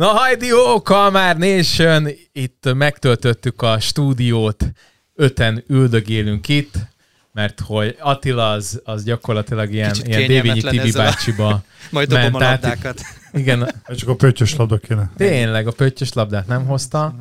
[0.00, 4.64] Na hajdió, Kalmár Nation, itt megtöltöttük a stúdiót,
[5.14, 6.74] öten üldögélünk itt,
[7.32, 12.08] mert hogy Attila az, az gyakorlatilag ilyen, Kicsit ilyen Dévényi Tibi ezzel a- bácsiba Majd
[12.08, 13.00] dobom ment a labdákat.
[13.32, 15.10] Igen, csak a pöttyös labda kéne.
[15.16, 17.14] tényleg a pöttyös labdát nem hozta,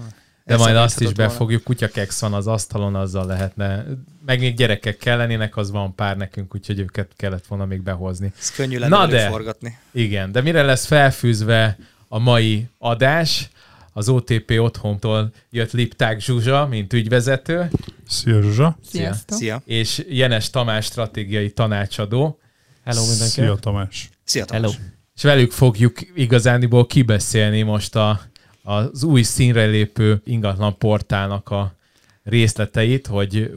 [0.46, 1.64] de Ezt majd azt is befogjuk.
[1.64, 3.86] Kutyakex van az asztalon, azzal lehetne.
[4.26, 8.34] Meg még gyerekek kellenének, az van pár nekünk, úgyhogy őket kellett volna még behozni.
[8.40, 9.28] Ez könnyű lenne Na de.
[9.28, 9.78] forgatni.
[9.92, 11.78] Igen, de mire lesz felfűzve
[12.10, 13.50] a mai adás?
[13.94, 17.70] Az OTP otthontól jött Lipták Zsuzsa, mint ügyvezető,
[18.08, 18.78] Szia Zsuzsa.
[18.84, 19.38] Sziasztok.
[19.38, 19.62] Szia.
[19.66, 22.40] és Jenes Tamás stratégiai tanácsadó,
[22.84, 23.32] Hello mindenki.
[23.32, 24.10] Szia Tamás.
[24.24, 24.72] Szia Tamás.
[24.72, 24.90] Hello.
[25.16, 28.22] és velük fogjuk igazániból kibeszélni most a,
[28.64, 31.76] az új színre lépő ingatlan portálnak a
[32.24, 33.52] részleteit, hogy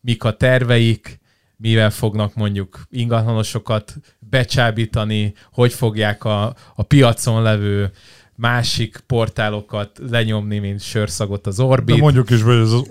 [0.00, 1.20] mik a terveik,
[1.56, 3.94] mivel fognak mondjuk ingatlanosokat
[4.34, 7.90] becsábítani, hogy fogják a, a piacon levő
[8.34, 12.00] másik portálokat lenyomni, mint sörszagot az De Orbit.
[12.00, 12.84] mondjuk is, hogy ez az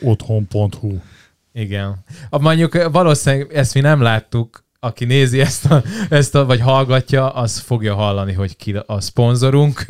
[0.00, 0.98] otpotthon.hu.
[1.52, 2.04] Igen.
[2.30, 7.28] A, mondjuk valószínűleg ezt mi nem láttuk, aki nézi ezt a, ezt a, vagy hallgatja,
[7.28, 9.84] az fogja hallani, hogy ki a szponzorunk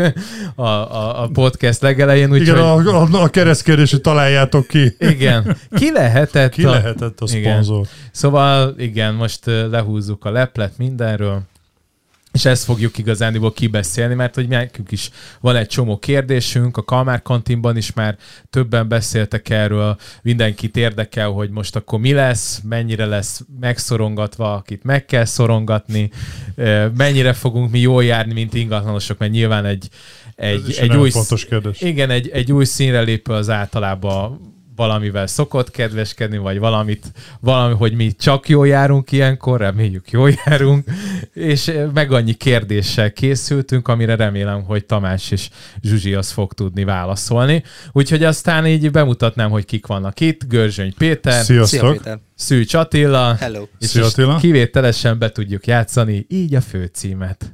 [0.55, 2.31] a, a, a podcast legelején.
[2.31, 4.97] Úgyhogy, Igen, a, a, a keresztkérdését találjátok ki.
[4.99, 5.57] igen.
[5.77, 6.53] Ki lehetett?
[6.53, 7.53] Ki a, lehetett a Igen.
[7.53, 7.87] szponzor?
[8.11, 11.41] Szóval igen, most lehúzzuk a leplet mindenről,
[12.41, 15.11] és ezt fogjuk igazándiból kibeszélni, mert hogy nekünk is
[15.41, 18.17] van egy csomó kérdésünk, a Kalmár kantinban is már
[18.51, 25.05] többen beszéltek erről, mindenkit érdekel, hogy most akkor mi lesz, mennyire lesz megszorongatva, akit meg
[25.05, 26.11] kell szorongatni,
[26.97, 29.89] mennyire fogunk mi jól járni, mint ingatlanosok, mert nyilván egy,
[30.35, 31.81] egy, egy nagyon új, fontos kérdés.
[31.81, 34.41] igen, egy, egy új színre lépő az általában
[34.77, 40.85] valamivel szokott kedveskedni, vagy valamit, valami, hogy mi csak jól járunk ilyenkor, reméljük jól járunk,
[41.33, 45.49] és eh, meg annyi kérdéssel készültünk, amire remélem, hogy Tamás és
[45.83, 47.63] Zsuzsi az fog tudni válaszolni.
[47.93, 50.49] Úgyhogy aztán így bemutatnám, hogy kik vannak itt.
[50.49, 51.97] Görzsöny Péter, Szia Sziasztok.
[51.97, 52.19] Péter.
[52.35, 53.67] Szűcs Attila, Hello.
[53.79, 54.37] és Szia, Attila.
[54.37, 57.53] kivételesen be tudjuk játszani így a főcímet.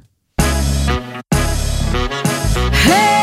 [2.71, 3.16] Hey,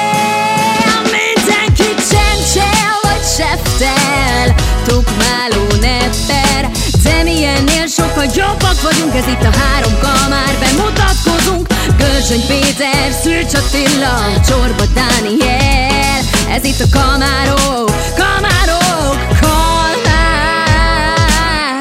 [3.37, 4.55] seftel
[4.87, 6.71] Tukmáló nepper
[7.03, 11.67] De milyennél sokkal jobbak vagyunk Ez itt a három kamár Bemutatkozunk
[11.99, 14.17] Görzsöny Péter, Szűcs Attila
[14.49, 20.85] Csorba Dániel Ez itt a kamárok Kamárok Kalmár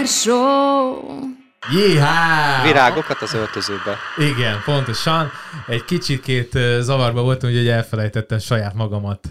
[0.08, 1.02] Show
[1.72, 2.62] Jéhá!
[2.64, 3.98] Virágokat az öltözőbe.
[4.18, 5.32] Igen, pontosan.
[5.68, 9.28] Egy kicsikét zavarba voltam, hogy elfelejtettem saját magamat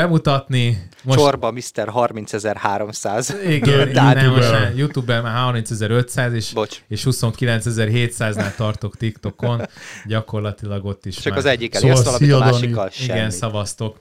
[0.00, 0.88] bemutatni.
[1.02, 1.18] Most...
[1.18, 1.88] Csorba Mr.
[1.88, 3.34] 30300.
[3.48, 6.82] igen, nem, most már YouTube-ben már 30.500 és, Bocs.
[6.88, 9.62] és 29.700-nál tartok TikTokon.
[10.06, 11.38] Gyakorlatilag ott is Csak már.
[11.38, 13.30] az egyik Szóval valamit, a másikkal Igen, semmi.
[13.30, 13.96] szavaztok.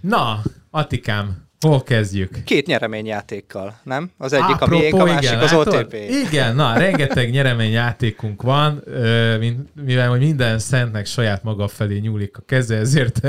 [0.00, 2.42] Na, Atikám, hol kezdjük?
[2.44, 4.10] Két nyereményjátékkal, nem?
[4.18, 5.74] Az egyik a miénk, a Apropó, másik igen, az látod?
[5.74, 5.94] OTP.
[6.28, 8.84] Igen, na, rengeteg nyereményjátékunk van,
[9.84, 13.20] mivel hogy minden szentnek saját maga felé nyúlik a keze, ezért,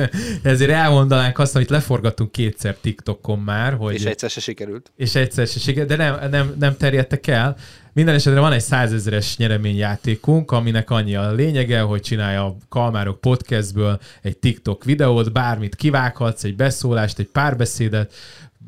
[0.43, 4.91] ezért elmondanánk azt, amit leforgattunk kétszer TikTokon már, hogy És egyszer se sikerült.
[4.95, 7.55] és egyszer se siker, de nem, nem, nem terjedtek el.
[7.97, 13.99] Minden esetre van egy százezeres nyereményjátékunk, aminek annyi a lényege, hogy csinálja a Kalmárok podcastből
[14.21, 18.13] egy TikTok videót, bármit kivághatsz, egy beszólást, egy párbeszédet,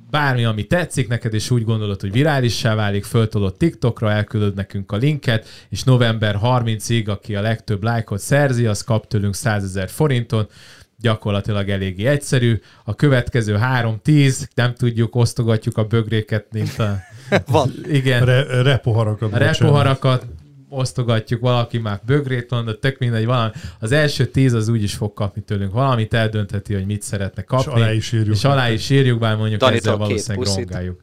[0.10, 4.96] bármi, ami tetszik neked, és úgy gondolod, hogy virálissá válik, föltolod TikTokra, elküldöd nekünk a
[4.96, 10.52] linket, és november 30-ig, aki a legtöbb lájkot szerzi, az kap tőlünk 100 ezer forintot,
[10.98, 12.62] gyakorlatilag eléggé egyszerű.
[12.84, 16.98] A következő 3-10, nem tudjuk, osztogatjuk a bögréket, mint a...
[17.48, 17.72] Van.
[17.88, 19.34] Igen, Re, repoharakat.
[19.34, 20.26] repoharakat
[20.70, 23.52] osztogatjuk, valaki már bögrét de tök mindegy, valami.
[23.80, 25.72] Az első tíz az úgy is fog kapni tőlünk.
[25.72, 27.72] Valamit eldöntheti, hogy mit szeretne kapni.
[27.72, 28.36] És alá is írjuk.
[28.36, 30.70] És alá is írjuk, bár mondjuk Danitól ezzel valószínűleg puszit.
[30.70, 31.02] rongáljuk.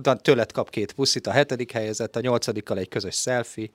[0.00, 3.68] Da- tőled kap két puszit, a hetedik helyezett, a nyolcadikkal egy közös selfie.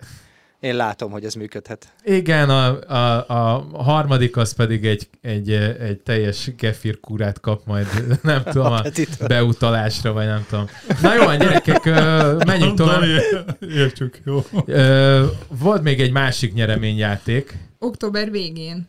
[0.61, 1.93] Én látom, hogy ez működhet.
[2.03, 7.87] Igen, a, a, a harmadik az pedig egy, egy, egy teljes kefir kurát kap majd,
[8.21, 8.81] nem tudom, a
[9.27, 10.65] beutalásra, vagy nem tudom.
[11.01, 11.85] Na jó, gyerekek,
[12.45, 13.03] menjünk tovább.
[13.59, 14.45] Értjük, jó.
[15.47, 17.57] Volt még egy másik nyereményjáték.
[17.79, 18.87] október végén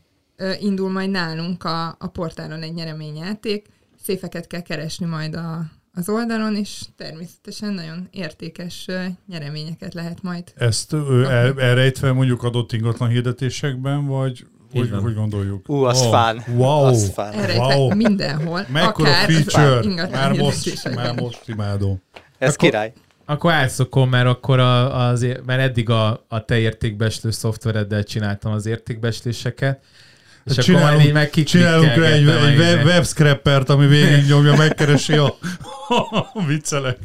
[0.60, 3.66] indul majd nálunk a, a portálon egy nyereményjáték.
[4.02, 8.86] Széfeket kell keresni majd a, az oldalon, és természetesen nagyon értékes
[9.26, 10.52] nyereményeket lehet majd.
[10.56, 15.68] Ezt ö, el, elrejtve mondjuk adott ingatlan hirdetésekben, vagy hogy, hogy gondoljuk?
[15.68, 16.44] Ú, az Ó, fán.
[16.48, 16.84] Wow.
[16.84, 17.56] Az fán.
[17.56, 17.94] Wow.
[17.94, 20.08] mindenhol, Mekkora akár feature!
[20.10, 22.02] Már most, már most imádom.
[22.38, 22.92] Ez Akkor- király.
[23.24, 28.66] Akkor átszokom, mert akkor a, az, mert eddig a, a te értékbeslő szoftvereddel csináltam az
[28.66, 29.84] értékbesléseket.
[30.44, 32.82] És akkor majd így meg csinálunk rá egy, egy web, izé.
[32.82, 35.36] web scrapper-t, ami végignyomja, megkeresi a,
[36.34, 36.98] a viccelek.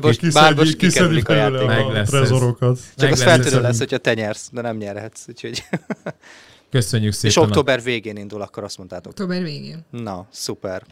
[0.00, 2.76] Most- Kiszedjük, most kikerülik a belőle Meg a trezorokat.
[2.76, 3.62] Csak Meg az feltűnő ez.
[3.62, 5.24] lesz, hogyha te nyersz, de nem nyerhetsz.
[5.28, 5.64] Úgyhogy...
[6.70, 7.30] Köszönjük szépen.
[7.30, 9.12] És október végén indul, akkor azt mondtátok.
[9.12, 9.84] Október végén.
[9.90, 10.82] Na, szuper.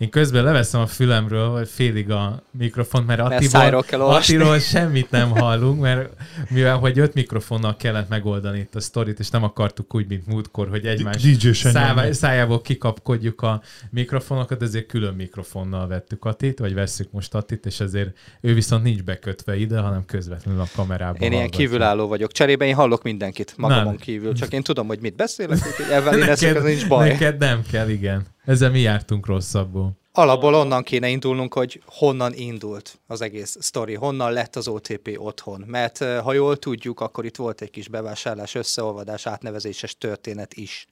[0.00, 4.14] Én közben leveszem a fülemről, vagy félig a mikrofont, mert Mert Attiból.
[4.14, 6.10] Attiról semmit nem hallunk, mert
[6.48, 10.68] mivel hogy öt mikrofonnal kellett megoldani itt a sztorit, és nem akartuk úgy, mint múltkor,
[10.68, 11.22] hogy egymás
[11.62, 12.12] nyomja.
[12.12, 18.16] szájából kikapkodjuk a mikrofonokat, ezért külön mikrofonnal vettük Attit, vagy vesszük most Attit, és ezért
[18.40, 21.66] ő viszont nincs bekötve ide, hanem közvetlenül a kamerában Én ilyen hallgatja.
[21.66, 22.32] kívülálló vagyok.
[22.32, 23.98] Cserébe én hallok mindenkit magamon Na.
[23.98, 27.08] kívül, csak én tudom, hogy mit beszélek, úgyhogy ebben én ez nincs baj.
[27.08, 28.26] Neked nem kell, igen.
[28.44, 29.98] Ezzel mi jártunk rosszabbul.
[30.12, 35.64] Alapból onnan kéne indulnunk, hogy honnan indult az egész sztori, honnan lett az OTP otthon.
[35.66, 40.86] Mert ha jól tudjuk, akkor itt volt egy kis bevásárlás, összeolvadás, átnevezéses történet is.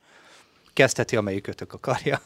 [0.72, 2.20] Kezdheti, amelyikőtök akarja.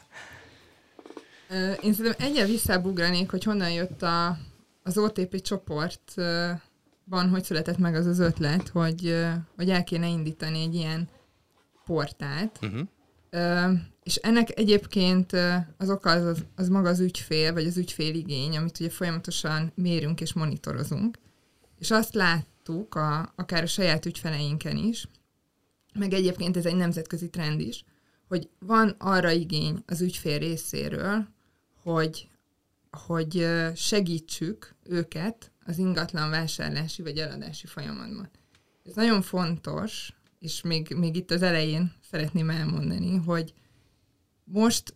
[1.81, 4.37] Én szerintem egyen visszábugranék, hogy honnan jött a,
[4.83, 9.25] az OTP csoportban, hogy született meg az az ötlet, hogy,
[9.55, 11.09] hogy el kéne indítani egy ilyen
[11.85, 12.59] portált.
[12.61, 13.79] Uh-huh.
[14.03, 15.31] És ennek egyébként
[15.77, 20.21] az oka az, az, az maga az ügyfél, vagy az ügyféligény, amit ugye folyamatosan mérünk
[20.21, 21.17] és monitorozunk.
[21.79, 25.07] És azt láttuk, a, akár a saját ügyfeleinken is,
[25.93, 27.83] meg egyébként ez egy nemzetközi trend is,
[28.27, 31.27] hogy van arra igény az ügyfél részéről,
[31.81, 32.27] hogy,
[32.91, 38.29] hogy segítsük őket az ingatlan vásárlási vagy eladási folyamatban.
[38.85, 43.53] Ez nagyon fontos, és még, még itt az elején szeretném elmondani, hogy
[44.43, 44.95] most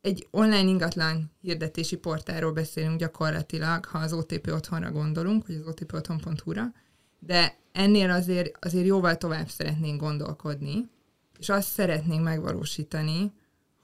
[0.00, 6.72] egy online ingatlan hirdetési portálról beszélünk gyakorlatilag, ha az OTP otthonra gondolunk, vagy az otpotthon.hu-ra,
[7.18, 10.88] de ennél azért, azért jóval tovább szeretnénk gondolkodni,
[11.38, 13.32] és azt szeretnénk megvalósítani,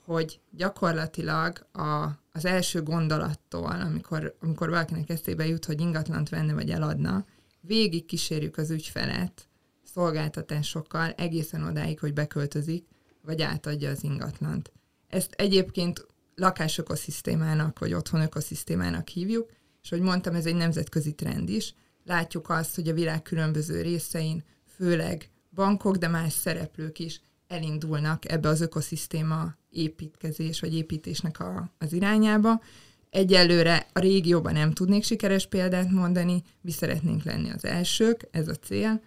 [0.05, 6.71] hogy gyakorlatilag a, az első gondolattól, amikor, amikor valakinek eszébe jut, hogy ingatlant venne vagy
[6.71, 7.25] eladna,
[7.61, 9.49] végig kísérjük az ügyfelet
[9.83, 12.87] szolgáltatásokkal egészen odáig, hogy beköltözik,
[13.23, 14.73] vagy átadja az ingatlant.
[15.15, 19.51] Ezt egyébként lakásökoszisztémának, vagy otthon ökoszisztémának hívjuk,
[19.83, 21.75] és hogy mondtam, ez egy nemzetközi trend is.
[22.05, 24.45] Látjuk azt, hogy a világ különböző részein,
[24.77, 31.93] főleg bankok, de más szereplők is elindulnak ebbe az ökoszisztéma építkezés vagy építésnek a, az
[31.93, 32.63] irányába.
[33.11, 38.55] Egyelőre a régióban nem tudnék sikeres példát mondani, mi szeretnénk lenni az elsők, ez a
[38.55, 39.03] cél,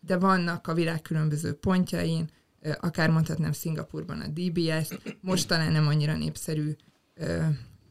[0.00, 2.30] de vannak a világ különböző pontjain,
[2.80, 4.88] akár mondhatnám Szingapurban a DBS,
[5.20, 6.76] most talán nem annyira népszerű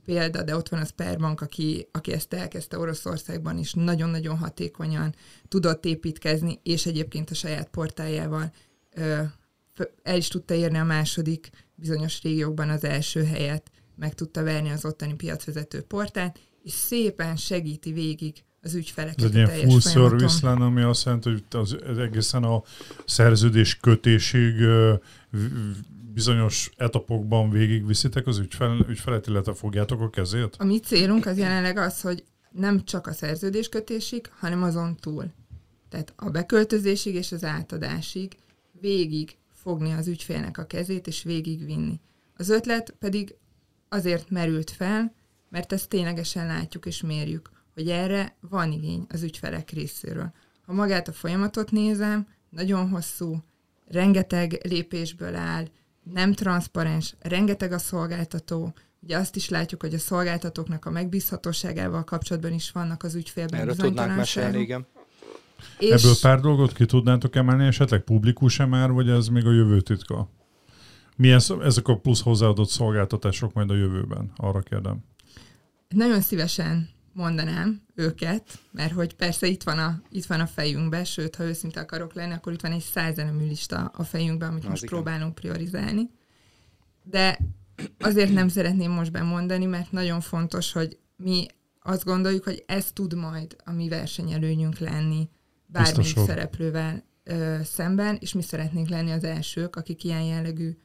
[0.06, 5.16] példa, de ott van a Sperbank, aki, aki ezt elkezdte Oroszországban is, nagyon-nagyon hatékonyan
[5.48, 8.52] tudott építkezni, és egyébként a saját portájával
[10.04, 14.86] el is tudta érni a második bizonyos régiókban az első helyet, meg tudta verni az
[14.86, 20.20] ottani piacvezető portát, és szépen segíti végig az ügyfeleket Ez egy ilyen full folyamaton.
[20.20, 22.64] service lenne, ami azt jelenti, hogy az, ez egészen a
[23.06, 24.54] szerződés kötésig
[26.14, 30.56] bizonyos etapokban végigviszitek az ügyfel, ügyfelet, illetve fogjátok a kezét?
[30.58, 35.32] A mi célunk az jelenleg az, hogy nem csak a szerződéskötésig, hanem azon túl.
[35.90, 38.38] Tehát a beköltözésig és az átadásig
[38.82, 42.00] végig fogni az ügyfélnek a kezét, és végigvinni.
[42.38, 43.36] Az ötlet pedig
[43.90, 45.14] azért merült fel,
[45.50, 50.32] mert ezt ténylegesen látjuk és mérjük, hogy erre van igény az ügyfelek részéről.
[50.66, 53.44] Ha magát a folyamatot nézem, nagyon hosszú,
[53.88, 55.66] rengeteg lépésből áll,
[56.04, 62.54] nem transzparens, rengeteg a szolgáltató, Ugye azt is látjuk, hogy a szolgáltatóknak a megbízhatóságával kapcsolatban
[62.54, 64.88] is vannak az ügyfélben Erről tudnánk mesélni, igen.
[65.78, 69.82] És Ebből pár dolgot ki tudnátok emelni, esetleg publikus-e már, vagy ez még a jövő
[69.82, 70.30] titka?
[71.16, 74.32] Milyen ezek a plusz hozzáadott szolgáltatások majd a jövőben?
[74.36, 75.04] Arra kérdem.
[75.88, 81.36] nagyon szívesen mondanám őket, mert hogy persze itt van a, itt van a fejünkben, sőt,
[81.36, 84.84] ha őszinte akarok lenni, akkor itt van egy százelemű lista a fejünkben, amit Az most
[84.84, 84.96] igen.
[84.96, 86.10] próbálunk priorizálni.
[87.04, 87.40] De
[88.00, 91.46] azért nem szeretném most bemondani, mert nagyon fontos, hogy mi
[91.82, 95.30] azt gondoljuk, hogy ez tud majd a mi versenyelőnyünk lenni
[95.68, 96.26] Biztosan.
[96.26, 100.78] szereplővel ö, szemben, és mi szeretnénk lenni az elsők, akik ilyen jellegű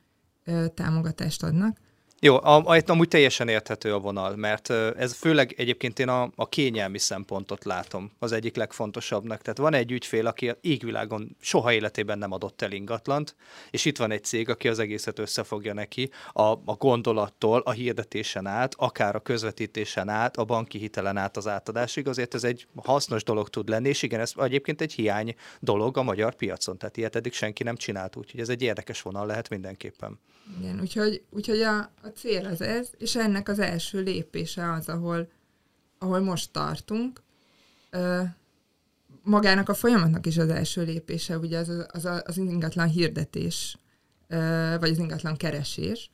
[0.45, 1.79] ö, támogatást adnak.
[2.25, 6.99] Jó, am- amúgy teljesen érthető a vonal, mert ez főleg egyébként én a, a kényelmi
[6.99, 9.43] szempontot látom az egyik legfontosabbnak.
[9.43, 13.37] Tehát van egy ügyfél, aki a égvilágon soha életében nem adott el ingatlant,
[13.71, 18.47] és itt van egy cég, aki az egészet összefogja neki a, a gondolattól, a hirdetésen
[18.47, 22.09] át, akár a közvetítésen át, a banki hitelen át az átadásig.
[22.09, 26.03] Azért ez egy hasznos dolog tud lenni, és igen, ez egyébként egy hiány dolog a
[26.03, 30.19] magyar piacon, tehát ilyet eddig senki nem csinált, úgyhogy ez egy érdekes vonal lehet mindenképpen.
[30.59, 35.29] Igen, úgyhogy, úgyhogy a, a cél az ez, és ennek az első lépése az, ahol,
[35.99, 37.23] ahol most tartunk.
[37.91, 38.23] Ö,
[39.23, 43.77] magának a folyamatnak is az első lépése, ugye az, az, az ingatlan hirdetés,
[44.29, 46.11] ö, vagy az ingatlan keresés.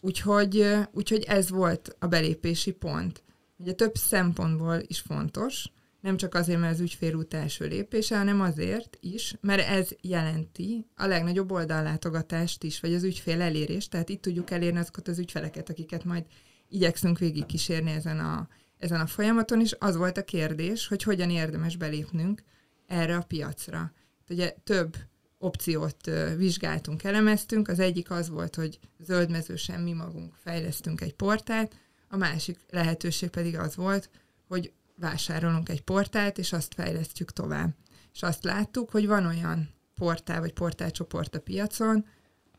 [0.00, 3.22] Úgyhogy, úgyhogy ez volt a belépési pont.
[3.56, 5.72] Ugye több szempontból is fontos,
[6.04, 10.86] nem csak azért, mert az ügyfél út első lépése, hanem azért is, mert ez jelenti
[10.94, 15.70] a legnagyobb oldallátogatást is, vagy az ügyfél elérést, tehát itt tudjuk elérni azokat az ügyfeleket,
[15.70, 16.24] akiket majd
[16.68, 21.30] igyekszünk végig kísérni ezen a, ezen a folyamaton, és az volt a kérdés, hogy hogyan
[21.30, 22.42] érdemes belépnünk
[22.86, 23.92] erre a piacra.
[24.28, 24.96] Ugye több
[25.38, 31.74] opciót vizsgáltunk, elemeztünk, az egyik az volt, hogy zöldmezősen mi magunk fejlesztünk egy portált,
[32.08, 34.10] a másik lehetőség pedig az volt,
[34.48, 37.74] hogy vásárolunk egy portált, és azt fejlesztjük tovább.
[38.14, 42.04] És azt láttuk, hogy van olyan portál vagy portálcsoport a piacon,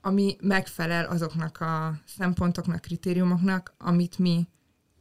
[0.01, 4.47] ami megfelel azoknak a szempontoknak, kritériumoknak, amit mi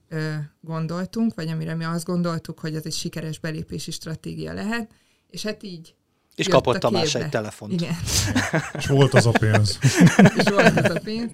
[0.09, 4.91] ö, gondoltunk, vagy amire mi azt gondoltuk, hogy ez egy sikeres belépési stratégia lehet,
[5.31, 5.95] és hát így
[6.35, 7.25] És kapott a Tamás képbe.
[7.25, 7.73] egy telefont.
[7.73, 7.95] Igen,
[8.73, 9.79] És volt az a pénz.
[10.39, 11.31] és volt ez a pénz.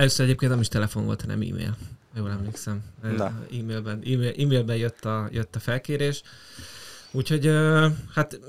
[0.00, 1.76] Először egyébként nem is telefon volt, hanem e-mail.
[2.16, 2.82] Jól emlékszem.
[3.02, 3.24] Na.
[3.52, 6.22] E-mailben, e-mail, e-mailben jött, a, jött a felkérés.
[7.12, 7.50] Úgyhogy
[8.14, 8.40] hát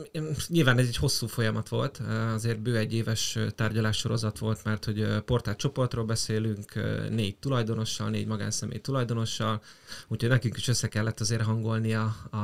[0.47, 2.01] nyilván ez egy hosszú folyamat volt,
[2.33, 6.73] azért bő egy éves tárgyalássorozat volt, mert hogy ö, portálcsoportról beszélünk,
[7.09, 9.61] négy tulajdonossal, négy magánszemély tulajdonossal,
[10.07, 12.37] úgyhogy nekünk is össze kellett azért hangolni a, a,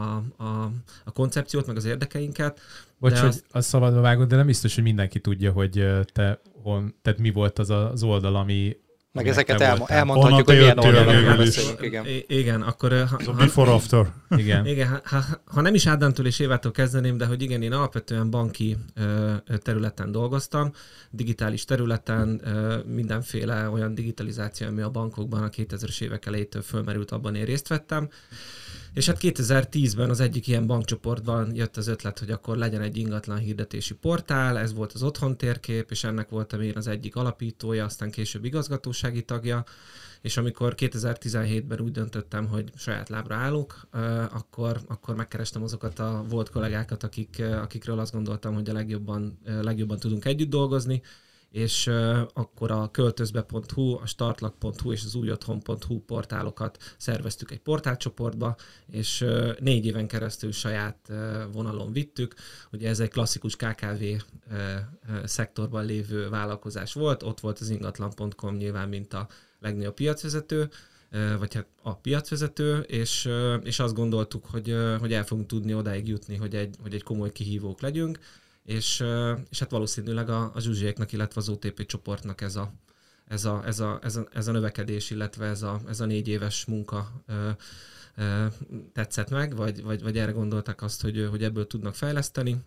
[0.43, 0.71] a,
[1.03, 2.59] a koncepciót, meg az érdekeinket.
[2.99, 6.41] Bocs, De hogy azt- azt szabadba vágod, de nem biztos, hogy mindenki tudja, hogy te
[6.63, 8.77] hon, tehát mi volt az a- az oldal, ami
[9.11, 9.97] Meg aminek ezeket elmo- voltál.
[9.97, 12.05] elmondhatjuk, Honnan hogy milyen oldalakról beszélünk, igen.
[12.05, 14.07] I- igen, akkor ö, ha, before after.
[14.43, 14.65] Igen.
[14.65, 18.29] Igen, ha, ha, ha nem is Ádámtól és Évától kezdeném, de hogy igen, én alapvetően
[18.29, 20.71] banki ö, területen dolgoztam,
[21.09, 27.35] digitális területen, ö, mindenféle olyan digitalizáció, ami a bankokban a 2000-es évek elejétől fölmerült, abban
[27.35, 28.09] én részt vettem.
[28.97, 33.37] És hát 2010-ben az egyik ilyen bankcsoportban jött az ötlet, hogy akkor legyen egy ingatlan
[33.37, 38.11] hirdetési portál, ez volt az otthon térkép, és ennek voltam én az egyik alapítója, aztán
[38.11, 39.63] később igazgatósági tagja,
[40.21, 43.87] és amikor 2017-ben úgy döntöttem, hogy saját lábra állok,
[44.31, 49.99] akkor, akkor megkerestem azokat a volt kollégákat, akik, akikről azt gondoltam, hogy a legjobban, legjobban
[49.99, 51.01] tudunk együtt dolgozni,
[51.51, 51.87] és
[52.33, 58.55] akkor a költözbe.hu, a startlak.hu és az újotthon.hu portálokat szerveztük egy portálcsoportba,
[58.91, 59.25] és
[59.59, 61.11] négy éven keresztül saját
[61.51, 62.33] vonalon vittük.
[62.71, 64.03] Ugye ez egy klasszikus KKV
[65.23, 69.27] szektorban lévő vállalkozás volt, ott volt az ingatlan.com nyilván, mint a
[69.59, 70.69] legnagyobb piacvezető,
[71.37, 73.29] vagy hát a piacvezető, és,
[73.63, 77.31] és azt gondoltuk, hogy, hogy el fogunk tudni odáig jutni, hogy egy, hogy egy komoly
[77.31, 78.19] kihívók legyünk,
[78.67, 79.03] és,
[79.49, 82.73] és hát valószínűleg a, a Zsuzsiéknak, illetve az OTP csoportnak ez a,
[83.27, 86.27] ez a, ez a, ez a, ez a növekedés, illetve ez a, ez a négy
[86.27, 87.49] éves munka ö,
[88.15, 88.45] ö,
[88.93, 92.57] tetszett meg, vagy, vagy, vagy erre gondoltak azt, hogy, hogy ebből tudnak fejleszteni,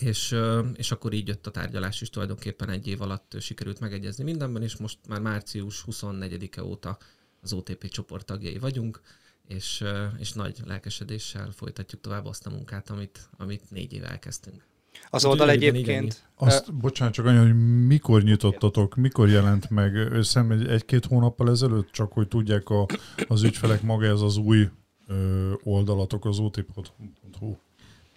[0.00, 0.36] és,
[0.74, 4.76] és akkor így jött a tárgyalás is tulajdonképpen egy év alatt sikerült megegyezni mindenben, és
[4.76, 6.98] most már március 24-e óta
[7.40, 9.00] az OTP csoport tagjai vagyunk,
[9.46, 9.84] és,
[10.18, 14.70] és nagy lelkesedéssel folytatjuk tovább azt a munkát, amit, amit négy éve elkezdtünk.
[15.10, 19.94] Az Úgy oldal egyébként, Azt, bocsánat, csak annyi, hogy mikor nyitottatok, mikor jelent meg?
[19.94, 22.86] Összem egy, egy-két hónappal ezelőtt, csak hogy tudják a,
[23.28, 24.68] az ügyfelek maga ez az új
[25.06, 27.56] ö, oldalatok, az otip.hu.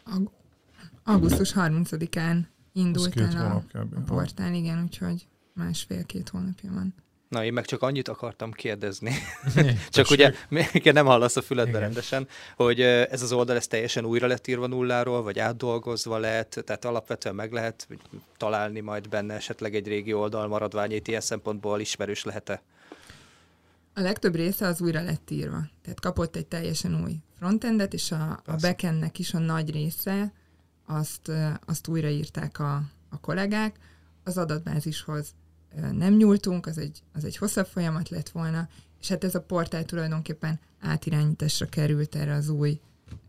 [0.03, 0.31] Ag-
[1.03, 6.93] augusztus 30-án Ez indult két el a, a portál, igen, úgyhogy másfél-két hónapja van.
[7.35, 9.13] Na én meg csak annyit akartam kérdezni,
[9.89, 10.33] csak ugye
[10.71, 11.81] igen, nem hallasz a füledbe Igen.
[11.81, 16.85] rendesen, hogy ez az oldal ez teljesen újra lett írva nulláról, vagy átdolgozva lett, tehát
[16.85, 17.87] alapvetően meg lehet
[18.37, 22.61] találni majd benne esetleg egy régi oldal maradványait, ilyen szempontból ismerős lehet-e?
[23.93, 25.61] A legtöbb része az újra lett írva.
[25.81, 30.33] Tehát kapott egy teljesen új frontendet, és a, a backendnek is a nagy része,
[30.85, 31.31] azt,
[31.65, 33.75] azt újraírták a, a kollégák.
[34.23, 35.33] Az adatbázishoz
[35.91, 38.67] nem nyúltunk, az egy, az egy hosszabb folyamat lett volna,
[39.01, 42.79] és hát ez a portál tulajdonképpen átirányításra került erre az új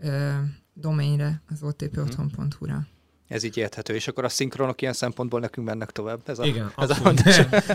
[0.00, 0.32] ö,
[0.74, 2.86] domainre, az otpotthon.hu-ra.
[3.28, 6.18] Ez így érthető, és akkor a szinkronok ilyen szempontból nekünk mennek tovább.
[6.26, 6.96] Ez a, Igen, ez a.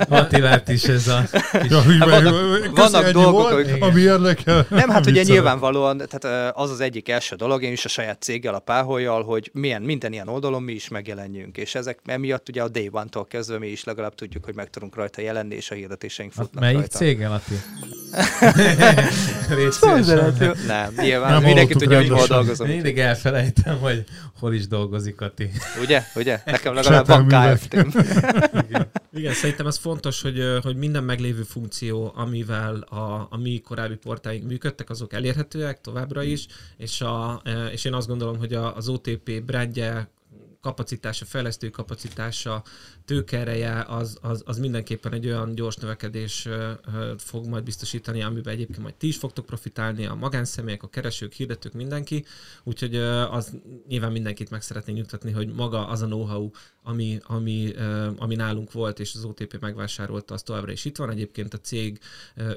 [0.17, 1.23] Attilát is ez a...
[1.31, 1.51] Kis...
[1.71, 4.65] Ja, Hát vannak- vannak dolgok, volt, hogy- ami érdekel.
[4.69, 8.53] Nem, hát ugye nyilvánvalóan tehát az az egyik első dolog, én is a saját céggel,
[8.53, 12.69] a páholyjal, hogy milyen, minden ilyen oldalon mi is megjelenjünk, és ezek emiatt ugye a
[12.69, 16.31] Day One-tól kezdve mi is legalább tudjuk, hogy meg tudunk rajta jelenni, és a hirdetéseink
[16.31, 16.97] futnak Melyik rajta.
[16.97, 17.53] céggel, Ati?
[19.71, 20.55] Szívesen.
[20.67, 22.67] Nem, nyilván Nem mindenki tudja, hogy hol dolgozom.
[22.67, 24.03] Mindig elfelejtem, hogy
[24.39, 25.21] hol is dolgozik
[25.81, 26.03] Ugye?
[26.15, 26.41] Ugye?
[26.45, 27.59] Nekem legalább van Csetelművek.
[27.59, 27.97] KFT-m.
[29.13, 34.47] Igen, szerintem ez fontos, hogy, hogy minden meglévő funkció, amivel a, a mi korábbi portáink
[34.47, 36.45] működtek, azok elérhetőek továbbra is,
[36.77, 40.09] és, a, és én azt gondolom, hogy a, az OTP brandje,
[40.61, 42.63] kapacitása, fejlesztő kapacitása,
[43.05, 46.47] tőkereje, az, az, az mindenképpen egy olyan gyors növekedés
[47.17, 51.73] fog majd biztosítani, amiben egyébként majd ti is fogtok profitálni, a magánszemélyek, a keresők, hirdetők,
[51.73, 52.25] mindenki.
[52.63, 52.95] Úgyhogy
[53.29, 53.51] az
[53.87, 56.49] nyilván mindenkit meg szeretnénk nyugtatni, hogy maga az a know-how,
[56.83, 57.73] ami, ami,
[58.17, 61.09] ami nálunk volt, és az OTP megvásárolta, az továbbra is itt van.
[61.09, 61.99] Egyébként a cég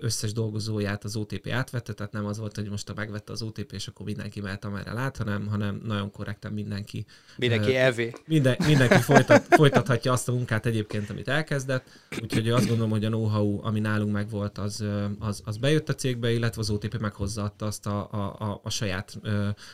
[0.00, 3.72] összes dolgozóját az OTP átvette, tehát nem az volt, hogy most a megvette az OTP,
[3.72, 7.06] és akkor mindenki mehet amerre lát, hanem, hanem nagyon korrekten mindenki
[7.36, 8.12] Mindenki EV.
[8.26, 11.86] minden, mindenki folytat, folytathatja azt a munkát egyébként, amit elkezdett,
[12.22, 14.84] úgyhogy azt gondolom, hogy a know-how, ami nálunk megvolt, az,
[15.18, 19.20] az, az bejött a cégbe, illetve az OTP meghozzatta azt a, a, a, a saját,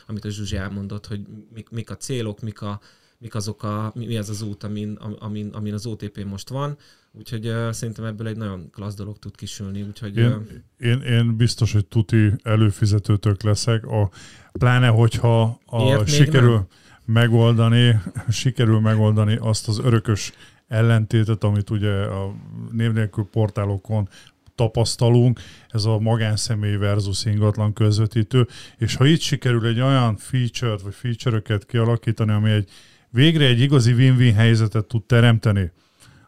[0.07, 1.21] amit a Zsuzsi elmondott, hogy
[1.53, 2.79] mik, mik a célok, mik, a,
[3.17, 6.77] mik azok a, mi az az út, amin, amin, amin az OTP most van,
[7.11, 11.73] úgyhogy uh, szerintem ebből egy nagyon klassz dolog tud kisülni, úgyhogy Én, én, én biztos,
[11.73, 14.09] hogy tuti előfizetőtök leszek, a,
[14.51, 16.67] pláne hogyha a, Miért sikerül nem?
[17.13, 17.99] Megoldani,
[18.29, 20.31] sikerül megoldani azt az örökös
[20.67, 22.35] ellentétet, amit ugye a
[22.71, 24.09] név nélkül portálokon
[24.55, 25.39] tapasztalunk,
[25.69, 31.65] ez a magánszemély versus ingatlan közvetítő, és ha itt sikerül egy olyan feature-t vagy feature-öket
[31.65, 32.69] kialakítani, ami egy
[33.09, 35.71] végre egy igazi win-win helyzetet tud teremteni,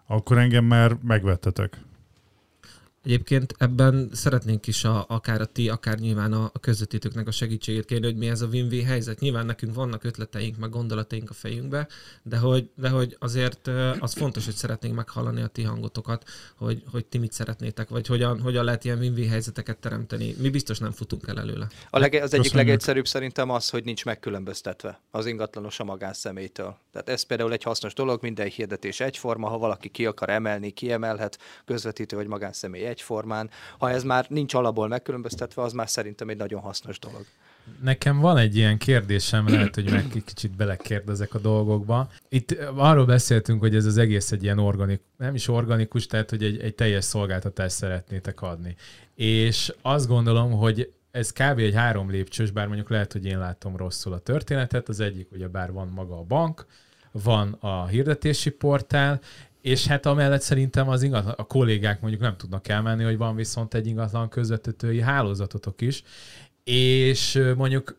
[0.08, 1.78] akkor engem már megvettetek.
[3.04, 7.86] Egyébként ebben szeretnénk is a, akár a ti, akár nyilván a, a közvetítőknek a segítségét
[7.86, 9.20] kérni, hogy mi ez a win-win helyzet.
[9.20, 11.88] Nyilván nekünk vannak ötleteink, meg gondolataink a fejünkbe,
[12.24, 13.68] de hogy, de hogy azért
[14.00, 16.24] az fontos, hogy szeretnénk meghallani a ti hangotokat,
[16.56, 20.36] hogy, hogy ti mit szeretnétek, vagy hogyan, hogyan lehet ilyen win-win helyzeteket teremteni.
[20.38, 21.68] Mi biztos nem futunk el előle.
[21.90, 22.68] A lege, az egyik Köszönjük.
[22.68, 26.78] legegyszerűbb szerintem az, hogy nincs megkülönböztetve az ingatlanos a magánszemélytől.
[26.92, 31.40] Tehát ez például egy hasznos dolog, minden hirdetés egyforma, ha valaki ki akar emelni, kiemelhet,
[31.66, 33.50] közvetítő vagy magánszemély egyformán.
[33.78, 37.26] Ha ez már nincs alapból megkülönböztetve, az már szerintem egy nagyon hasznos dolog.
[37.82, 42.10] Nekem van egy ilyen kérdésem, lehet, hogy meg kicsit belekérdezek a dolgokba.
[42.30, 46.44] Itt arról beszéltünk, hogy ez az egész egy ilyen organikus, nem is organikus, tehát hogy
[46.44, 48.76] egy, egy teljes szolgáltatást szeretnétek adni.
[49.16, 51.60] És azt gondolom, hogy ez kb.
[51.60, 54.90] egy három lépcsős, bár mondjuk lehet, hogy én látom rosszul a történetet.
[54.90, 56.66] Az egyik, ugye bár van maga a bank,
[57.12, 59.20] van a hirdetési portál,
[59.64, 63.74] és hát amellett szerintem az ingatlan, a kollégák mondjuk nem tudnak elmenni, hogy van viszont
[63.74, 66.04] egy ingatlan közvetítői hálózatotok is,
[66.64, 67.98] és mondjuk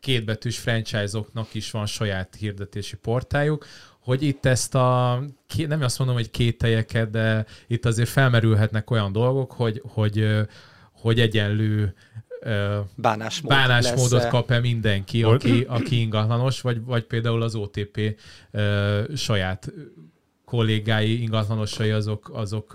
[0.00, 3.66] kétbetűs franchise-oknak is van saját hirdetési portáljuk,
[4.00, 5.20] hogy itt ezt a,
[5.68, 10.26] nem azt mondom, hogy két teljeket, de itt azért felmerülhetnek olyan dolgok, hogy, hogy,
[10.92, 11.94] hogy egyenlő
[12.94, 14.28] Bánásmód bánásmódot lesz-e?
[14.28, 18.20] kap-e mindenki, aki, aki ingatlanos, vagy, vagy például az OTP
[18.50, 19.72] ö, saját
[20.50, 22.72] kollégái, ingatlanosai, azok, azok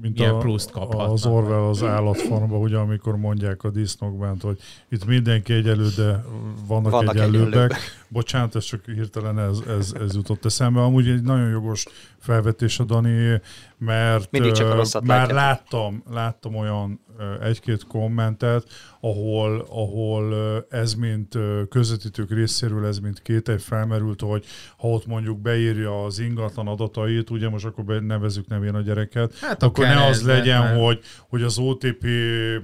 [0.00, 1.12] mint milyen a, pluszt kaphatnak.
[1.12, 6.02] az Orwell az állatfarmban, ugye amikor mondják a disznók bent, hogy itt mindenki egyelő, de
[6.04, 7.46] vannak, Vannak vannak egyenlőbbek.
[7.46, 7.78] egyenlőbbek.
[8.08, 10.80] Bocsánat, ez csak hirtelen ez, ez, ez jutott eszembe.
[10.82, 11.84] Amúgy egy nagyon jogos
[12.18, 13.40] felvetés a Dani,
[13.78, 15.36] mert Mindig csak a ö, rosszat már látjátok.
[15.36, 17.00] láttam, láttam olyan
[17.42, 18.64] egy-két kommentet,
[19.00, 20.34] ahol, ahol
[20.70, 21.38] ez mint
[21.68, 24.44] közvetítők részéről, ez mint kételj felmerült, hogy
[24.78, 29.62] ha ott mondjuk beírja az ingatlan adatait, ugye most akkor nevezzük nevén a gyereket, Hát
[29.62, 30.76] akkor ne az legyen, már.
[30.76, 32.06] hogy, hogy az OTP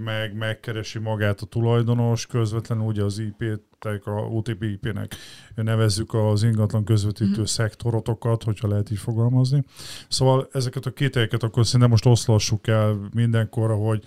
[0.05, 5.15] meg megkeresi magát a tulajdonos, közvetlenül ugye az IP-t, tehát a OTP IP-nek
[5.55, 7.45] nevezzük az ingatlan közvetítő mm.
[7.45, 9.65] szektorotokat, hogyha lehet így fogalmazni.
[10.09, 14.05] Szóval ezeket a kételyeket akkor szerintem most oszlassuk el mindenkorra, hogy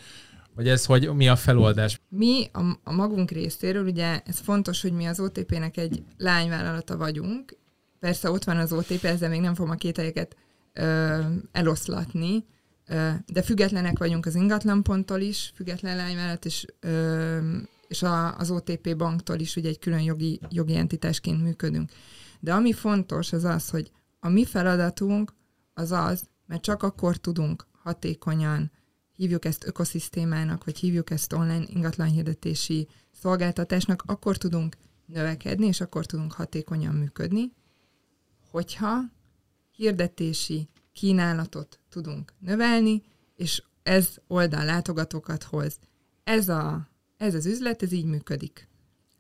[0.56, 2.02] Vagy ez, hogy mi a feloldás?
[2.10, 7.58] Mi a, a magunk részéről, ugye ez fontos, hogy mi az OTP-nek egy lányvállalata vagyunk.
[8.00, 10.36] Persze ott van az OTP, ezzel még nem fogom a kételyeket
[10.74, 11.20] ö,
[11.52, 12.46] eloszlatni,
[12.88, 17.38] ö, de függetlenek vagyunk az ingatlanponttól is, független lányvállalat, és, ö,
[17.88, 21.91] és a, az OTP banktól is ugye egy külön jogi, jogi entitásként működünk.
[22.39, 25.34] De ami fontos, az az, hogy a mi feladatunk
[25.74, 28.71] az az, mert csak akkor tudunk hatékonyan
[29.15, 36.32] hívjuk ezt ökoszisztémának, vagy hívjuk ezt online ingatlanhirdetési szolgáltatásnak, akkor tudunk növekedni, és akkor tudunk
[36.32, 37.54] hatékonyan működni,
[38.52, 39.00] hogyha
[39.71, 43.04] hirdetési kínálatot tudunk növelni,
[43.36, 45.80] és ez oldal látogatókat hoz.
[46.24, 48.67] Ez, a, ez az üzlet, ez így működik.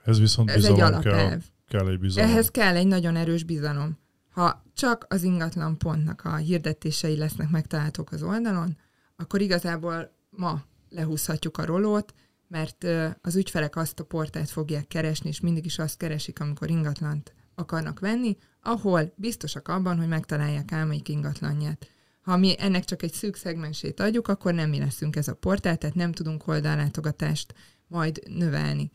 [0.03, 1.13] Ez viszont Ez egy bizalom kell.
[1.13, 1.43] alapelv.
[1.67, 2.29] Kell egy bizalom.
[2.29, 3.97] Ehhez kell egy nagyon erős bizalom.
[4.29, 8.77] Ha csak az ingatlan pontnak a hirdetései lesznek megtalálhatók az oldalon,
[9.15, 12.13] akkor igazából ma lehúzhatjuk a rolót,
[12.47, 12.85] mert
[13.21, 17.99] az ügyfelek azt a portált fogják keresni, és mindig is azt keresik, amikor ingatlant akarnak
[17.99, 21.89] venni, ahol biztosak abban, hogy megtalálják álmaik ingatlanját.
[22.21, 25.77] Ha mi ennek csak egy szűk szegmensét adjuk, akkor nem mi leszünk ez a portál,
[25.77, 27.53] tehát nem tudunk oldallátogatást
[27.87, 28.91] majd növelni.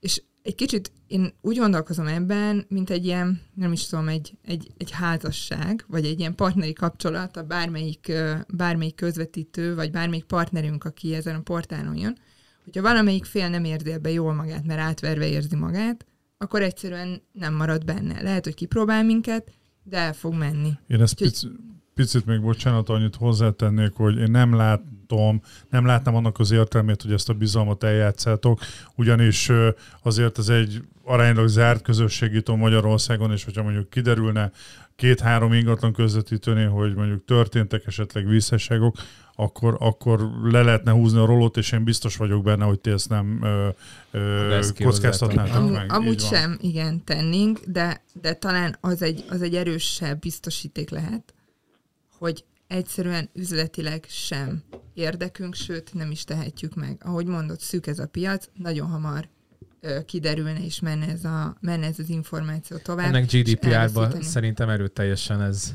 [0.00, 4.70] És egy kicsit én úgy gondolkozom ebben, mint egy ilyen, nem is tudom, egy, egy,
[4.76, 8.12] egy házasság, vagy egy ilyen partneri kapcsolat, a bármelyik,
[8.48, 12.18] bármelyik közvetítő, vagy bármelyik partnerünk, aki ezen a portálon jön,
[12.64, 16.06] hogyha valamelyik fél nem érzi ebbe jól magát, mert átverve érzi magát,
[16.38, 18.22] akkor egyszerűen nem marad benne.
[18.22, 19.52] Lehet, hogy kipróbál minket,
[19.82, 20.72] de el fog menni.
[20.86, 21.48] Én ezt Úgyhogy- pici,
[21.94, 24.54] picit még bocsánat, annyit hozzátennék, hogy én nem
[25.14, 28.60] látom, nem látnám annak az értelmét, hogy ezt a bizalmat eljátszátok,
[28.94, 29.50] ugyanis
[30.02, 34.50] azért ez egy aránylag zárt közösség itt a Magyarországon, és hogyha mondjuk kiderülne
[34.96, 38.96] két-három ingatlan közvetítőnél, hogy mondjuk történtek esetleg visszaságok,
[39.36, 43.08] akkor, akkor le lehetne húzni a rolót, és én biztos vagyok benne, hogy ti ezt
[43.08, 43.68] nem ö,
[44.10, 45.92] ö, ki kockáztatnátok Am, meg.
[45.92, 51.34] amúgy sem, igen, tennénk, de, de talán az egy, az egy erősebb biztosíték lehet,
[52.18, 54.62] hogy egyszerűen üzletileg sem
[54.94, 57.00] érdekünk, sőt nem is tehetjük meg.
[57.04, 59.28] Ahogy mondott, szűk ez a piac, nagyon hamar
[59.80, 63.06] ö, kiderülne és menne ez, a, menne ez az információ tovább.
[63.06, 65.74] Ennek GDPR-ban szerintem erőteljesen ez,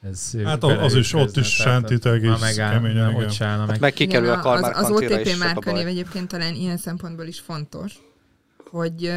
[0.00, 3.14] ez Hát az is, ott is sántit egész keményen, igen.
[3.14, 3.80] Ott se állna meg.
[3.80, 7.98] Meg kikerül Igen, a Kalmár az, az OTP márkanév egyébként talán ilyen szempontból is fontos,
[8.70, 9.12] hogy,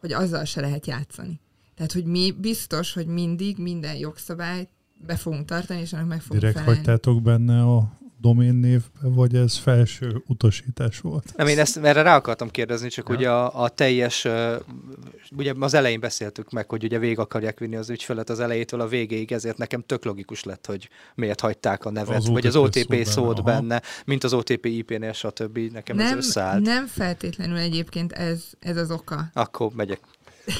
[0.00, 1.40] hogy azzal se lehet játszani.
[1.74, 4.68] Tehát, hogy mi biztos, hogy mindig minden jogszabályt
[5.06, 6.76] be fogunk tartani, és annak meg fogunk Direkt felelni.
[6.76, 11.32] hagytátok benne a domén névbe, vagy ez felső utasítás volt?
[11.36, 13.14] Nem, én ezt erre rá akartam kérdezni, csak Ja.
[13.14, 14.26] ugye a, a teljes,
[15.36, 18.86] ugye az elején beszéltük meg, hogy ugye végig akarják vinni az ügyfelet az elejétől a
[18.88, 22.76] végéig, ezért nekem tök logikus lett, hogy miért hagyták a nevet, Az vagy az OTP
[22.90, 25.58] OTP szót szót benne, benne, mint az OTP IP-nél, stb.
[25.72, 26.62] Nekem ez Nem, összeállt.
[26.64, 29.30] nem feltétlenül egyébként ez, ez az oka.
[29.32, 30.00] Akkor megyek.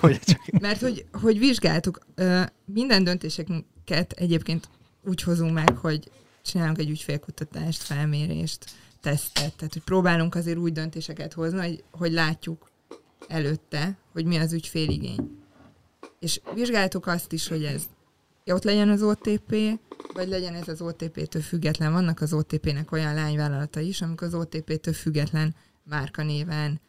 [0.00, 1.98] hogy csak Mert hogy, hogy vizsgáltuk,
[2.64, 4.68] minden döntéseket egyébként
[5.04, 6.10] úgy hozunk meg, hogy
[6.42, 8.64] csinálunk egy ügyfélkutatást, felmérést,
[9.00, 12.70] tesztet, tehát hogy próbálunk azért úgy döntéseket hozni, hogy, hogy látjuk
[13.28, 15.38] előtte, hogy mi az ügyféligény.
[16.20, 17.82] És vizsgáltuk azt is, hogy ez
[18.44, 19.78] ja, ott legyen az OTP,
[20.14, 21.92] vagy legyen ez az OTP-től független.
[21.92, 26.80] Vannak az OTP-nek olyan lányvállalata is, amik az OTP-től független márkanéven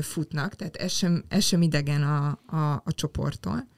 [0.00, 3.68] futnak, tehát ez sem, ez sem idegen a, a, a csoporttól.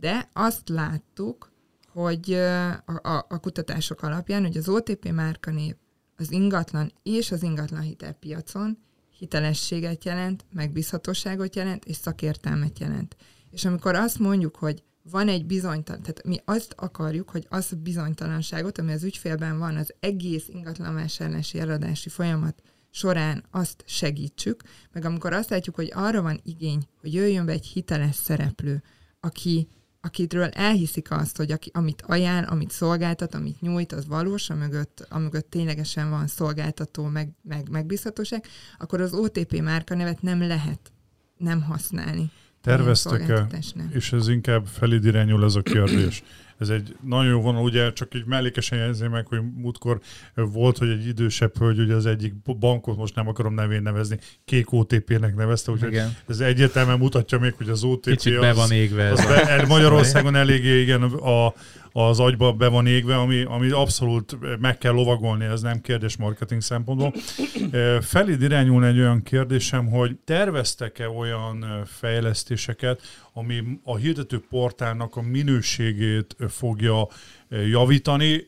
[0.00, 1.52] De azt láttuk,
[1.88, 5.74] hogy a, a, a kutatások alapján, hogy az OTP márkanév
[6.16, 8.78] az ingatlan és az ingatlan hitelpiacon
[9.18, 13.16] hitelességet jelent, megbízhatóságot jelent, és szakértelmet jelent.
[13.50, 17.76] És amikor azt mondjuk, hogy van egy bizonytalan, tehát mi azt akarjuk, hogy az a
[17.76, 22.62] bizonytalanságot, ami az ügyfélben van, az egész ingatlanvásárlási eladási folyamat
[22.94, 27.66] során azt segítsük, meg amikor azt látjuk, hogy arra van igény, hogy jöjjön be egy
[27.66, 28.82] hiteles szereplő,
[29.20, 29.68] aki,
[30.00, 35.50] akitről elhiszik azt, hogy aki, amit ajánl, amit szolgáltat, amit nyújt, az valós, amögött, amögött
[35.50, 38.46] ténylegesen van szolgáltató, meg, meg megbízhatóság,
[38.78, 40.92] akkor az OTP márkanevet nem lehet
[41.36, 42.30] nem használni.
[42.60, 43.46] Terveztek-e,
[43.90, 46.22] és ez inkább felid irányul ez a kérdés.
[46.58, 50.00] Ez egy nagyon jó vonal, ugye csak így mellékesen jelezni meg, hogy múltkor
[50.34, 54.72] volt, hogy egy idősebb hölgy, ugye az egyik bankot most nem akarom nevén nevezni, kék
[54.72, 56.16] OTP-nek nevezte, úgyhogy Igen.
[56.28, 59.64] ez egyértelműen mutatja még, hogy az OTP Kicsit az, be van égve az a- be,
[59.68, 61.52] Magyarországon eléggé igen a,
[61.96, 66.60] az agyba be van égve, ami, ami abszolút meg kell lovagolni, ez nem kérdés marketing
[66.60, 67.14] szempontból.
[68.00, 73.00] Felid irányulna egy olyan kérdésem, hogy terveztek-e olyan fejlesztéseket,
[73.32, 77.08] ami a hirdető portálnak a minőségét fogja
[77.48, 78.46] javítani.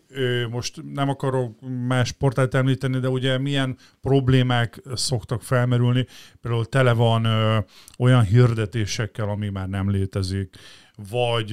[0.51, 1.57] Most nem akarok
[1.87, 6.07] más portált említeni, de ugye milyen problémák szoktak felmerülni.
[6.41, 7.27] Például tele van
[7.99, 10.57] olyan hirdetésekkel, ami már nem létezik
[11.11, 11.53] vagy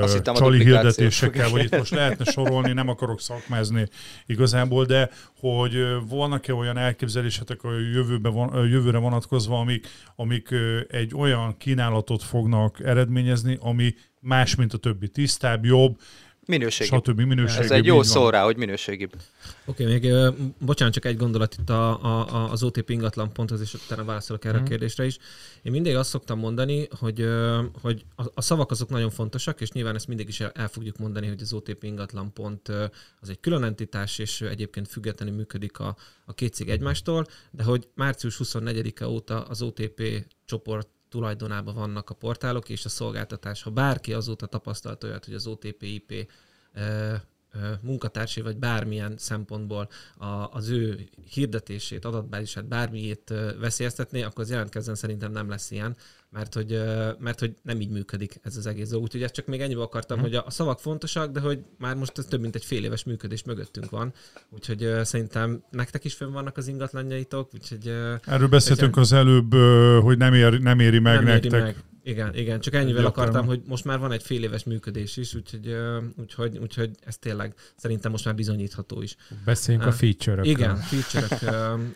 [0.00, 3.88] Azt hittem csali hirdetésekkel, vagy itt most lehetne sorolni, nem akarok szakmázni
[4.26, 10.48] igazából, de hogy vannak-e olyan elképzelésetek a jövőbe jövőre vonatkozva, amik, amik
[10.88, 15.98] egy olyan kínálatot fognak eredményezni, ami más, mint a többi, tisztább, jobb,
[16.46, 16.96] Minőségi.
[16.96, 17.20] stb.
[17.20, 17.64] minőségi.
[17.64, 19.12] Ez egy jó szó rá, hogy minőségibb.
[19.66, 23.32] Oké, okay, még ö, bocsánat, csak egy gondolat itt a, a, a, az OTP ingatlan
[23.32, 24.64] ponthoz, és utána válaszolok erre Mhm.
[24.64, 25.18] a kérdésre is.
[25.62, 29.70] Én mindig azt szoktam mondani, hogy, ö, hogy a, a szavak azok nagyon fontosak, és
[29.72, 32.84] nyilván ezt mindig is el, el fogjuk mondani, hogy az OTP ingatlan pont ö,
[33.20, 37.88] az egy külön entitás, és egyébként függetlenül működik a, a két cég egymástól, de hogy
[37.94, 40.02] március 24-e óta az OTP
[40.44, 43.62] csoport tulajdonában vannak a portálok és a szolgáltatás.
[43.62, 46.30] Ha bárki azóta tapasztalt olyat, hogy az OTP IP
[46.74, 47.14] ö,
[47.52, 54.94] ö, munkatársai, vagy bármilyen szempontból a, az ő hirdetését, adatbázisát, bármiét veszélyeztetné, akkor az jelentkezzen
[54.94, 55.96] szerintem nem lesz ilyen,
[56.36, 56.80] mert hogy,
[57.18, 59.04] mert hogy nem így működik ez az egész dolog.
[59.04, 62.18] Úgyhogy ezt csak még ennyibe akartam, hogy a, a szavak fontosak, de hogy már most
[62.18, 64.12] ez több mint egy fél éves működés mögöttünk van,
[64.50, 67.88] úgyhogy szerintem nektek is fönn vannak az ingatlanjaitok, úgyhogy
[68.24, 69.54] Erről beszéltünk az előbb,
[70.02, 71.62] hogy nem, ér, nem éri meg nem éri nektek.
[71.62, 71.84] meg.
[72.06, 73.28] Igen, igen, csak ennyivel Egyértelmű.
[73.28, 75.76] akartam, hogy most már van egy fél éves működés is, úgyhogy,
[76.16, 79.16] úgyhogy, úgyhogy ez tényleg szerintem most már bizonyítható is.
[79.44, 79.94] Beszéljünk a Ah.
[79.94, 80.50] feature-ökről.
[80.52, 81.42] Igen, feature-ök.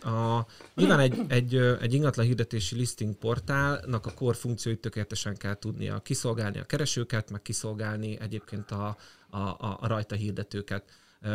[0.05, 5.99] a, nyilván egy, egy, egy ingatlan hirdetési listing portálnak a core funkcióit tökéletesen kell tudnia
[5.99, 8.97] kiszolgálni a keresőket, meg kiszolgálni egyébként a,
[9.31, 10.85] a, a, a rajta hirdetőket.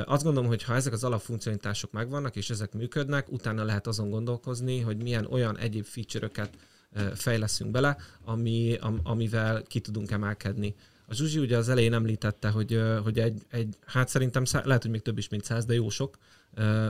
[0.06, 4.80] Azt gondolom, hogy ha ezek az alapfunkcionalitások megvannak, és ezek működnek, utána lehet azon gondolkozni,
[4.80, 6.50] hogy milyen olyan egyéb feature-öket
[7.14, 10.76] fejleszünk bele, ami, am, amivel ki tudunk emelkedni.
[11.08, 14.92] A Zsuzsi ugye az elején említette, hogy, hogy egy, egy, hát szerintem szá, lehet, hogy
[14.92, 16.18] még több is, mint száz, de jó sok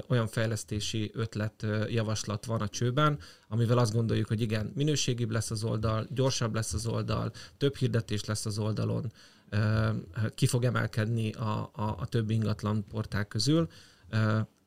[0.07, 5.63] olyan fejlesztési ötlet, javaslat van a csőben, amivel azt gondoljuk, hogy igen, minőségibb lesz az
[5.63, 9.11] oldal, gyorsabb lesz az oldal, több hirdetés lesz az oldalon,
[10.35, 13.67] ki fog emelkedni a, a, a többi ingatlan portál közül.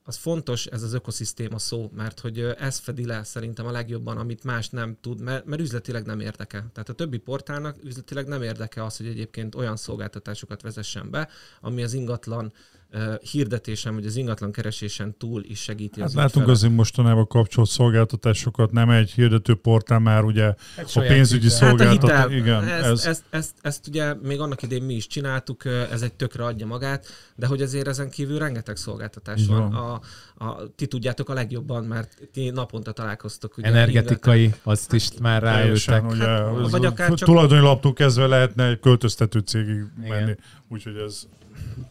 [0.09, 4.45] Az fontos, ez az ökoszisztéma szó, mert hogy ez fedi le szerintem a legjobban, amit
[4.45, 6.67] más nem tud, mert, mert üzletileg nem érdeke.
[6.73, 11.29] Tehát a többi portálnak üzletileg nem érdeke az, hogy egyébként olyan szolgáltatásokat vezessen be,
[11.61, 12.53] ami az ingatlan
[12.91, 16.57] ö, hirdetésen, vagy az ingatlan keresésen túl is segíti Hát az látunk ügyfelet.
[16.57, 20.55] azért mostanában kapcsolt szolgáltatásokat, nem egy hirdető portál már ugye a
[20.87, 21.49] saját pénzügyi.
[21.51, 22.23] Hát a szolgáltatás.
[22.25, 26.03] hitel, Igen, ezt, ez, ezt, ezt, ezt, ugye még annak idén mi is csináltuk, ez
[26.03, 29.73] egy tökre adja magát, de hogy azért ezen kívül rengeteg szolgáltatás van.
[29.75, 30.01] A,
[30.45, 33.57] a, ti tudjátok a legjobban, mert ti naponta találkoztok.
[33.57, 36.17] Ugye Energetikai, azt is már teljesen, ráültek.
[36.17, 40.35] ugye, Hát, ez vagy a akár csak- tulajdonlaptól kezdve lehetne egy költöztető cégig menni.
[40.69, 41.23] Úgyhogy ez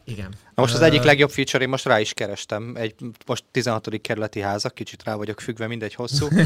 [0.03, 0.29] Igen.
[0.55, 4.01] Na most az egyik legjobb feature, én most rá is kerestem, egy most 16.
[4.01, 6.27] kerületi házak, kicsit rá vagyok függve, mindegy hosszú.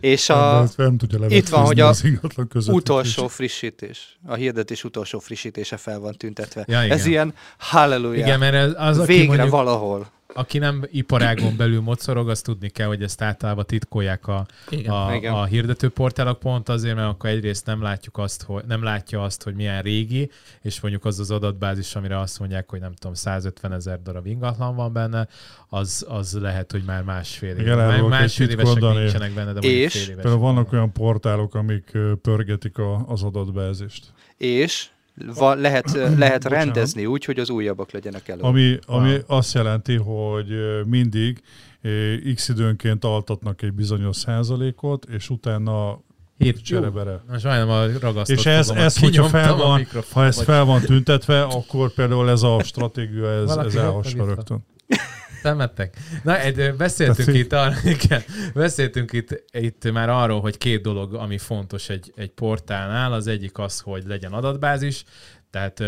[0.00, 5.76] És a, nem tudja itt van, hogy a az utolsó frissítés, a hirdetés utolsó frissítése
[5.76, 6.64] fel van tüntetve.
[6.66, 6.96] Ja, igen.
[6.96, 8.18] Ez ilyen halleluja.
[8.24, 10.10] Igen, mert az, aki Végre mondjuk, valahol.
[10.34, 14.92] Aki nem iparágon belül mocorog, az tudni kell, hogy ezt általában titkolják a, Igen.
[14.92, 15.34] a, Igen.
[15.34, 19.54] a hirdetőportálok pont azért, mert akkor egyrészt nem látjuk azt, hogy nem látja azt, hogy
[19.54, 20.30] milyen régi,
[20.62, 24.76] és mondjuk az az adatbázis, amire azt mondják, hogy nem tudom, 150 ezer darab ingatlan
[24.76, 25.28] van benne,
[25.68, 27.60] az, az lehet, hogy már másfél év.
[27.60, 31.98] Igen, Már másfél évesek nincsenek benne, de És fél évesek Például vannak olyan portálok, amik
[32.22, 34.12] pörgetik a, az adatbázist.
[34.36, 34.88] És
[35.34, 38.40] va, lehet, lehet rendezni úgy, hogy az újabbak legyenek elő.
[38.40, 39.18] Ami, ami Wow.
[39.26, 40.46] azt jelenti, hogy
[40.86, 41.42] mindig
[42.34, 46.00] x időnként altatnak egy bizonyos százalékot, és utána
[46.38, 47.22] Hét cserebere.
[47.30, 50.64] Most majdnem a ragasztott És ez, ez hogyha fel van, mikrofon, ha ez vagy- fel
[50.64, 54.64] van tüntetve, akkor például ez a stratégia, ez, Valaki ez elhassa rögtön.
[55.42, 55.96] Temettek.
[56.22, 56.36] Na,
[56.76, 58.22] beszéltünk Tehát- itt, arra, igen,
[58.54, 63.12] beszéltünk itt, itt már arról, hogy két dolog, ami fontos egy, egy portálnál.
[63.12, 65.04] Az egyik az, hogy legyen adatbázis,
[65.50, 65.80] tehát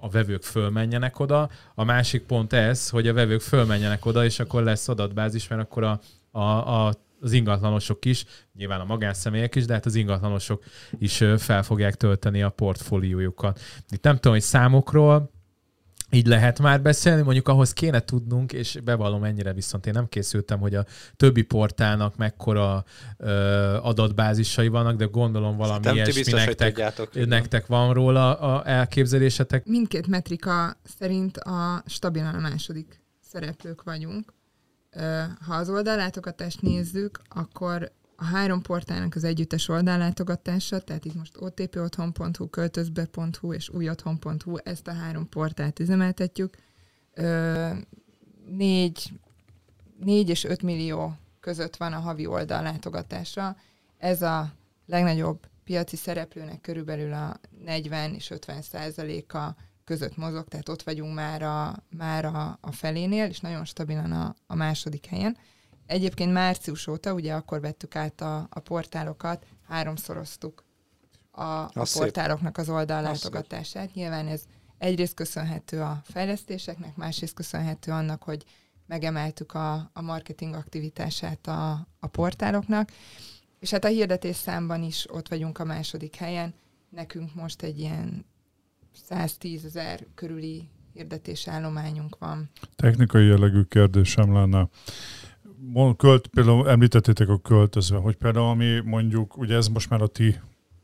[0.00, 1.50] a vevők fölmenjenek oda.
[1.74, 5.82] A másik pont ez, hogy a vevők fölmenjenek oda, és akkor lesz adatbázis, mert akkor
[5.82, 10.64] a, a, a az ingatlanosok is, nyilván a magánszemélyek is, de hát az ingatlanosok
[10.98, 13.60] is fel fogják tölteni a portfóliójukat.
[13.90, 15.30] Itt nem tudom, hogy számokról,
[16.10, 20.58] így lehet már beszélni, mondjuk ahhoz kéne tudnunk, és bevallom ennyire viszont én nem készültem,
[20.58, 20.84] hogy a
[21.16, 22.84] többi portálnak mekkora
[23.16, 23.30] ö,
[23.82, 27.26] adatbázisai vannak, de gondolom valami Nem ti ilyesmi biztos, hogy nektek, tudjátok.
[27.26, 29.66] nektek van róla a elképzelésetek.
[29.66, 34.34] Mindkét metrika szerint a stabilan a második szereplők vagyunk.
[35.46, 42.48] Ha az oldallátogatást nézzük, akkor a három portálnak az együttes oldallátogatása, tehát itt most otpotthon.hu,
[42.50, 46.56] költözbe.hu és újotthon.hu, ezt a három portált üzemeltetjük.
[47.14, 47.70] Ö,
[48.46, 49.12] Négy,
[50.00, 53.56] négy és 5 millió között van a havi oldallátogatása.
[53.98, 54.52] Ez a
[54.86, 61.42] legnagyobb piaci szereplőnek körülbelül a 40 és 50 százaléka között mozog, tehát ott vagyunk már
[61.42, 65.36] a, már a, a felénél, és nagyon stabilan a, a második helyen.
[65.86, 70.64] Egyébként március óta, ugye akkor vettük át a, a portálokat, háromszoroztuk
[71.30, 73.94] a, a Az portáloknak az oldallátogatását.
[73.94, 74.42] Nyilván ez,
[74.78, 78.44] egyrészt köszönhető a fejlesztéseknek, másrészt köszönhető annak, hogy
[78.86, 82.92] megemeltük a, a marketing aktivitását a, a portáloknak,
[83.60, 86.54] és hát a hirdetés számban is ott vagyunk a második helyen.
[86.90, 88.24] Nekünk most egy ilyen
[88.92, 92.50] 110 ezer körüli hirdetésállományunk van.
[92.76, 94.68] Technikai jellegű kérdésem lenne.
[95.96, 100.36] Költ, például említettétek a költözve, hogy például ami mondjuk, ugye ez most már a ti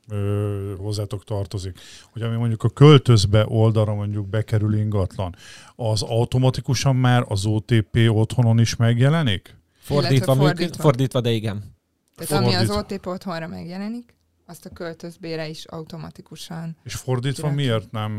[0.09, 1.79] ö, hozzátok tartozik,
[2.13, 5.37] hogy ami mondjuk a költözbe oldalra mondjuk bekerül ingatlan,
[5.77, 9.57] az automatikusan már az OTP otthonon is megjelenik?
[9.79, 10.45] Fordítva, fordítva.
[10.45, 10.83] fordítva.
[10.83, 11.75] fordítva, de igen.
[12.17, 12.95] Tehát ami az Fordítva.
[12.95, 14.15] OTP otthonra megjelenik,
[14.53, 16.77] azt a költözbére is automatikusan.
[16.85, 17.55] És fordítva Király.
[17.55, 18.11] miért nem?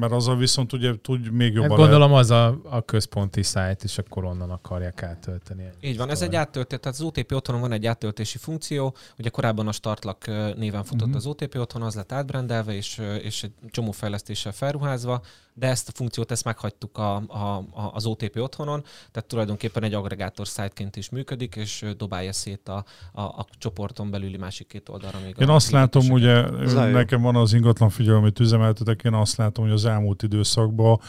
[0.00, 3.98] Mert azzal viszont ugye tud még Hát jobban gondolom az a, a központi szájt, és
[3.98, 5.68] akkor onnan akarják áttölteni.
[5.80, 9.68] Így van, ez egy áttöltés, tehát az OTP otthonon van egy áttöltési funkció, ugye korábban
[9.68, 11.16] a Startlak néven futott Mhm.
[11.16, 15.22] az OTP otthon, az lett átbrendelve, és, és egy csomó fejlesztéssel felruházva,
[15.58, 19.94] de ezt a funkciót ezt meghagytuk a, a, a, az OTP otthonon, tehát tulajdonképpen egy
[19.94, 25.18] agregátor szájtként is működik, és dobálja szét a, a, a csoporton belüli másik két oldalra
[25.24, 26.50] még Én azt látom, ugye
[26.90, 31.00] nekem van az ingatlan figyelő, amit üzemeltetek, én azt látom, hogy az elmúlt időszakban,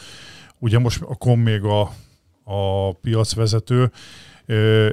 [0.58, 1.80] ugye most a kom még a,
[2.44, 3.90] a piacvezető,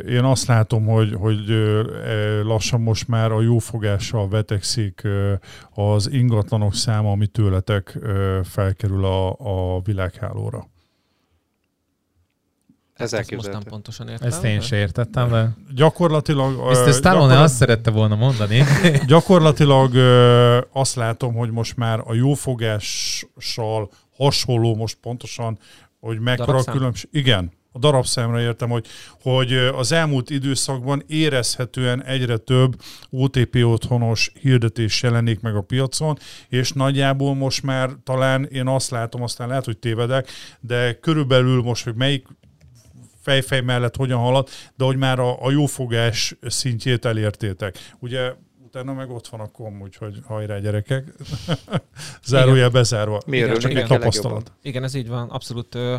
[0.07, 5.07] én azt látom, hogy, hogy ö, lassan most már a jófogással vetekszik
[5.73, 7.99] az ingatlanok száma, ami tőletek
[8.43, 10.67] felkerül a, a világhálóra.
[12.95, 14.27] Ez Ezt most nem pontosan értem.
[14.27, 16.55] Ezt én se értettem, de Gyakorlatilag...
[16.55, 16.93] Mr.
[16.93, 18.63] Stallone gyakorlat- azt szerette volna mondani.
[19.07, 19.95] Gyakorlatilag
[20.71, 25.57] azt látom, hogy most már a jófogással hasonló most pontosan,
[25.99, 27.09] hogy mekkora a különbség.
[27.13, 28.85] Igen, a darabszámra értem, hogy,
[29.21, 32.75] hogy az elmúlt időszakban érezhetően egyre több
[33.09, 36.17] OTP otthonos hirdetés jelenik meg a piacon,
[36.49, 41.83] és nagyjából most már talán én azt látom, aztán lehet, hogy tévedek, de körülbelül most,
[41.83, 42.27] hogy melyik
[43.21, 47.77] fejfej mellett hogyan halad, de hogy már a, a jófogás szintjét elértétek.
[47.99, 48.33] Ugye
[48.75, 51.13] utána meg ott van a kom, úgyhogy hajrá gyerekek.
[52.25, 53.21] Zárójel bezárva.
[53.25, 54.51] Mi Igen, csak neki egy tapasztalat.
[54.61, 55.29] Igen, ez így van.
[55.29, 55.95] Abszolút uh,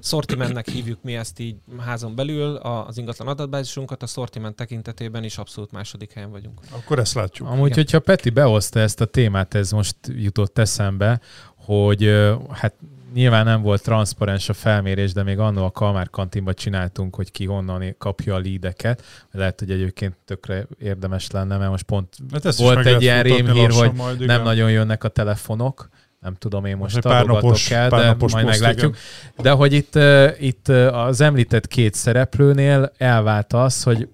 [0.00, 5.38] sortimentnek hívjuk mi ezt így házon belül, a, az ingatlan adatbázisunkat, a sortiment tekintetében is
[5.38, 6.60] abszolút második helyen vagyunk.
[6.70, 7.48] Akkor ezt látjuk.
[7.48, 7.76] Amúgy, Igen.
[7.76, 11.20] hogyha Peti behozta ezt a témát, ez most jutott eszembe,
[11.56, 12.10] hogy
[12.50, 12.74] hát
[13.14, 17.46] nyilván nem volt transzparens a felmérés, de még annó a Kalmár kantinban csináltunk, hogy ki
[17.46, 19.04] honnan kapja a lídeket.
[19.30, 23.92] Lehet, hogy egyébként tökre érdemes lenne, mert most pont Hát volt egy ilyen rémhír, hogy
[23.92, 24.26] majd, igen.
[24.26, 25.88] nem nagyon jönnek a telefonok.
[26.20, 28.96] Nem tudom én most napos- el, de majd meglátjuk.
[29.36, 29.98] De hogy itt,
[30.38, 34.08] itt az említett két szereplőnél elvált az, hogy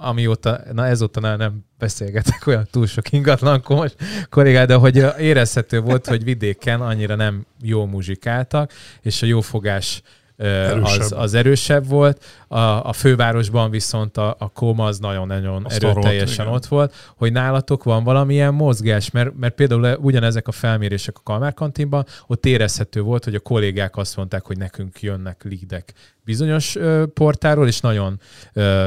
[0.00, 3.96] amióta, na ezóta nem, beszélgetek olyan túl sok ingatlankor most
[4.30, 10.02] korrigál, de hogy érezhető volt, hogy vidéken annyira nem jó muzsikáltak, és a jófogás
[10.36, 11.18] ö, az, Erősebb.
[11.18, 12.24] az erősebb volt.
[12.48, 18.04] A, a fővárosban viszont a, a koma az nagyon-nagyon erőteljesen ott volt, hogy nálatok van
[18.04, 23.34] valamilyen mozgás, mert, mert például ugyanezek a felmérések a Kalmár kantinban, ott érezhető volt, hogy
[23.34, 25.92] a kollégák azt mondták, hogy nekünk jönnek lídek
[26.24, 26.76] bizonyos
[27.14, 28.20] portáról, és nagyon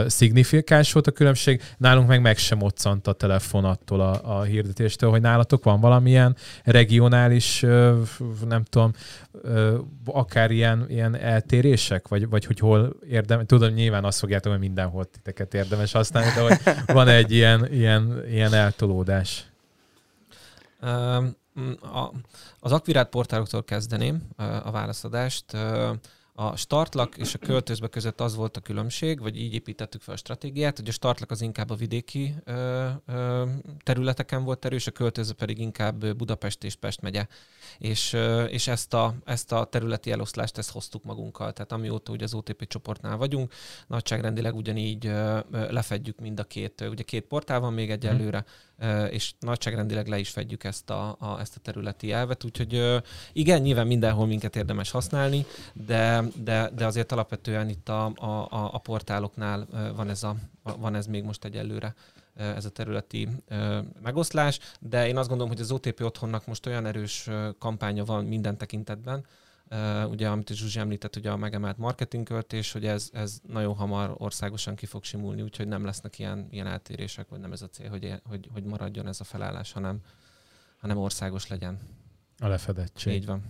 [0.08, 1.62] szignifikáns volt a különbség.
[1.78, 6.36] Nálunk meg meg sem moccant a telefon attól a, a hirdetéstől, hogy nálatok van valamilyen
[6.64, 7.60] regionális,
[8.48, 8.92] nem tudom,
[10.06, 15.06] akár ilyen, ilyen eltérések, vagy, vagy hogy hol érdemes, tudom, nyilván azt fogjátok, hogy mindenhol
[15.06, 19.46] titeket érdemes használni, de hogy van egy ilyen, ilyen, ilyen eltolódás.
[20.82, 21.36] Öm,
[21.82, 22.12] A,
[22.60, 24.22] az akvirát portáloktól kezdeném
[24.64, 25.54] a válaszadást.
[25.54, 25.92] Ö,
[26.36, 30.18] A startlak és a költözbe között az volt a különbség, vagy így építettük fel a
[30.18, 33.46] stratégiát, hogy a startlak az inkább a vidéki ö, ö,
[33.84, 37.28] területeken volt erős, a költözbe pedig inkább Budapest és Pest megye.
[37.78, 41.54] És, ö, és ezt, a, ezt a területi eloszlást ezt hoztuk magunkkal.
[41.54, 43.54] Tehát amióta ugye az OTP csoportnál vagyunk,
[43.88, 48.46] nagyságrendileg ugyanígy ö, ö, lefedjük mind a két, ugye két portál van még egyelőre,
[48.78, 52.98] ö, és nagyságrendileg le is fedjük ezt a, a, ezt a területi elvet, úgyhogy ö,
[53.34, 58.78] igen, nyilván mindenhol minket érdemes használni, de, de, de azért alapvetően itt a, a, a,
[58.78, 61.94] portáloknál van ez, a, van ez még most egyelőre
[62.36, 63.28] ez a területi
[64.02, 68.58] megoszlás, de én azt gondolom, hogy az OTP otthonnak most olyan erős kampánya van minden
[68.58, 69.26] tekintetben,
[69.72, 74.76] Uh, ugye, amit Zsuzsi említett, ugye a megemelt marketingköltés, hogy ez, ez nagyon hamar országosan
[74.76, 78.22] ki fog simulni, úgyhogy nem lesznek ilyen, ilyen eltérések, vagy nem ez a cél, hogy,
[78.24, 80.00] hogy, hogy maradjon ez a felállás, hanem,
[80.78, 81.80] hanem országos legyen.
[82.40, 83.14] A lefedettség.
[83.14, 83.44] Így van.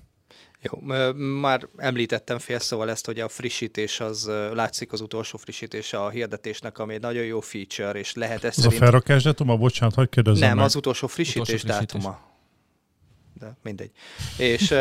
[0.64, 0.80] Jó,
[1.16, 6.80] már említettem fél szóval ezt, hogy a frissítés az látszik az utolsó frissítése a hirdetésnek,
[6.80, 10.48] ami egy nagyon jó feature, és lehet ezt Az a felrakás dátuma, bocsánat, hagyd kérdezzem
[10.48, 10.66] Nem, meg.
[10.66, 11.76] az utolsó frissítés frissítés.
[11.76, 12.20] dátuma.
[13.40, 13.92] de mindegy.
[14.38, 14.74] És,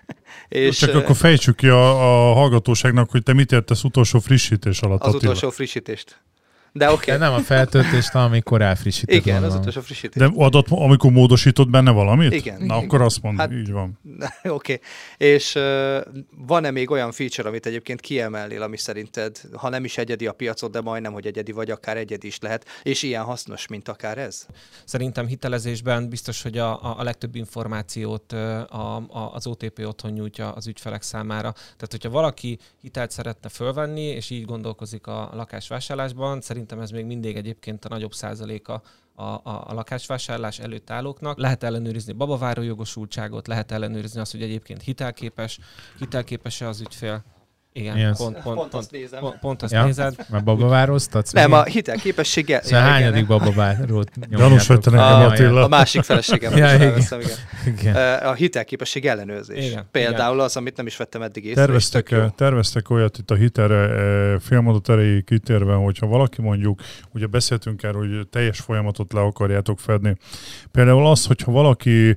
[0.48, 1.90] és Csak akkor fejtsük ki a,
[2.30, 5.00] a hallgatóságnak, hogy te mit értesz utolsó frissítés alatt.
[5.00, 5.30] az Attila.
[5.30, 6.22] utolsó frissítést.
[6.72, 7.28] De oké, De okay.
[7.28, 9.14] nem a feltöltést, amikor elfrissíted.
[9.14, 9.60] igen, az gondolom.
[9.60, 10.22] utolsó frissítés.
[10.22, 12.32] De adott, amikor módosított benne valamit?
[12.32, 12.58] Igen.
[12.58, 12.76] Na, Igen.
[12.76, 13.98] akkor azt mondd, Hát- így van.
[14.42, 14.50] Oké.
[14.50, 14.80] Okay.
[15.16, 15.98] És uh,
[16.46, 20.70] van-e még olyan feature, amit egyébként kiemelnél, ami szerinted, ha nem is egyedi a piacod,
[20.70, 24.46] de majdnem, hogy egyedi, vagy akár egyedi is lehet, és ilyen hasznos, mint akár ez?
[24.84, 30.66] Szerintem hitelezésben biztos, hogy a, a, legtöbb információt a, a, az OTP otthon nyújtja az
[30.66, 31.52] ügyfelek számára.
[31.52, 37.36] Tehát, hogyha valaki hitelt szeretne fölvenni, és így gondolkozik a lakásvásárlásban, szerintem ez még mindig
[37.36, 38.82] egyébként a nagyobb százaléka
[39.14, 41.38] a, a, a lakásvásárlás előtt állóknak.
[41.38, 45.58] Lehet ellenőrizni babaváró jogosultságot, lehet ellenőrizni azt, hogy egyébként hitelképes,
[45.98, 47.24] hitelképes-e az ügyfél.
[47.78, 49.20] Igen, Mi pont, pont, Pont pont, azt nézem.
[49.20, 49.84] pont, pont azt Ja.
[49.84, 50.14] nézed.
[50.28, 51.32] Mert babavároztatsz?
[51.32, 52.60] Nem, a hitelképessége...
[52.62, 55.64] Szóval hányadik babavárót Gyanús vagy te nekem, Attila.
[55.64, 56.98] A másik feleségem Ja, ja, igen.
[56.98, 57.36] igen.
[57.78, 58.18] Igen.
[58.24, 59.66] A hitelképesség ellenőrzés.
[59.66, 61.60] Igen, Például az, amit nem is vettem eddig észre.
[61.60, 66.80] és Terveztek, terveztek olyat itt a hitelre eh, félmondat erejéig kitérve, hogyha valaki mondjuk,
[67.14, 70.16] ugye beszéltünk erről, hogy teljes folyamatot le akarjátok fedni.
[70.70, 72.16] Például az, hogyha valaki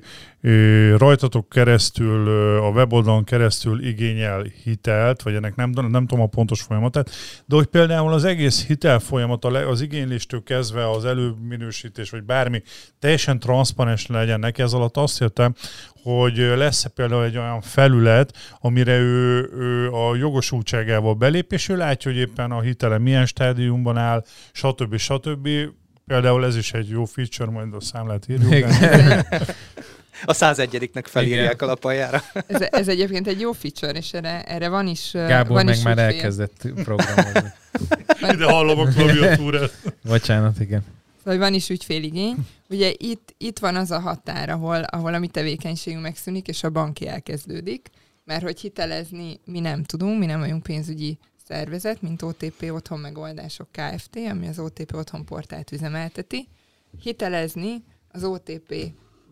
[0.96, 2.28] rajtatok keresztül,
[2.58, 7.10] a weboldalon keresztül igényel hitelt, vagy ennek nem, nem tudom a pontos folyamatát,
[7.46, 12.62] de hogy például az egész hitel folyamat, az igényléstől kezdve az előminősítés, vagy bármi
[12.98, 15.54] teljesen transzparens legyen neki, ez alatt azt értem,
[16.02, 22.10] hogy lesz például egy olyan felület, amire ő, ő a jogosultságával belép, és ő látja,
[22.10, 24.96] hogy éppen a hitele milyen stádiumban áll, stb.
[24.96, 25.48] stb.
[26.06, 28.66] Például ez is egy jó feature, majd a számlát írjuk.
[30.24, 31.68] A 101-nek felírják Igen.
[31.68, 32.22] a lapaljára.
[32.46, 35.74] Ez, ez egyébként egy jó feature, és erre, erre van is ö, Gábor van meg
[35.76, 36.14] is már ügyfél.
[36.14, 37.52] elkezdett programozni.
[38.32, 39.72] Ide hallom a klaviatúrát.
[40.04, 40.84] Bocsánat, igen.
[41.24, 42.36] Szóval van is ügyféligény.
[42.68, 46.70] Ugye itt, itt van az a határ, ahol, ahol a mi tevékenységünk megszűnik, és a
[46.70, 47.88] banki elkezdődik,
[48.24, 53.68] mert hogy hitelezni mi nem tudunk, mi nem vagyunk pénzügyi szervezet, mint OTP Otthon Megoldások
[53.70, 56.48] Kft., ami az OTP Otthon portált üzemelteti.
[57.02, 58.74] Hitelezni az OTP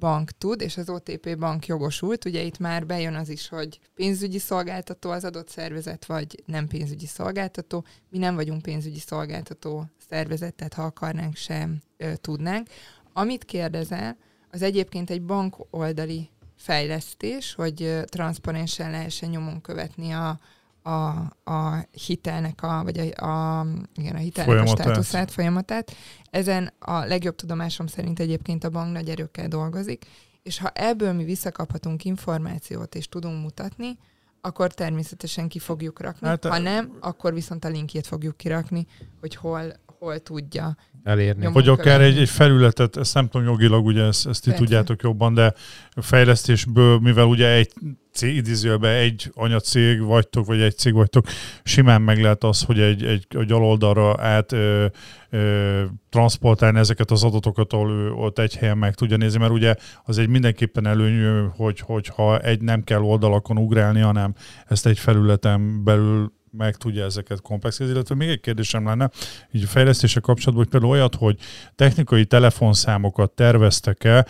[0.00, 2.24] bank tud, és az OTP bank jogosult.
[2.24, 7.06] Ugye itt már bejön az is, hogy pénzügyi szolgáltató az adott szervezet, vagy nem pénzügyi
[7.06, 7.84] szolgáltató.
[8.08, 12.68] Mi nem vagyunk pénzügyi szolgáltató szervezet, tehát ha akarnánk sem ö, tudnánk.
[13.12, 14.16] Amit kérdezel,
[14.50, 20.40] az egyébként egy bank oldali fejlesztés, hogy transzparensen lehessen nyomon követni a,
[20.82, 21.08] a,
[21.52, 24.78] a hitelnek a, vagy a, a, igen, a hitelnek Folyamatát.
[24.78, 25.92] a státuszát, folyamatát.
[26.30, 30.06] Ezen a legjobb tudomásom szerint egyébként a bank nagy erőkkel dolgozik,
[30.42, 33.98] és ha ebből mi visszakaphatunk információt és tudunk mutatni,
[34.40, 36.26] akkor természetesen ki fogjuk rakni.
[36.26, 38.86] Hát, ha nem, akkor viszont a linkjét fogjuk kirakni,
[39.20, 40.76] hogy hol, hol tudja.
[41.02, 41.46] Elérni.
[41.52, 45.34] Vagy akár egy, egy felületet, ezt nem tudom jogilag, ugye ezt, ezt ti tudjátok jobban,
[45.34, 45.54] de
[45.90, 47.72] a fejlesztésből, mivel ugye egy
[48.20, 51.26] idézőjelben egy anyacég vagytok, vagy egy cég vagytok,
[51.62, 54.86] simán meg lehet az, hogy egy, egy, egy aloldalra át ö,
[55.30, 59.74] ö, transportálni ezeket az adatokat, ahol ő ott egy helyen meg tudja nézni, mert ugye
[60.04, 64.34] az egy mindenképpen előny, hogy, hogy ha egy nem kell oldalakon ugrálni, hanem
[64.66, 69.10] ezt egy felületen belül meg tudja ezeket komplexezni, illetve még egy kérdésem lenne,
[69.52, 71.38] így a fejlesztése kapcsolatban, hogy például olyat, hogy
[71.74, 74.26] technikai telefonszámokat terveztek-e,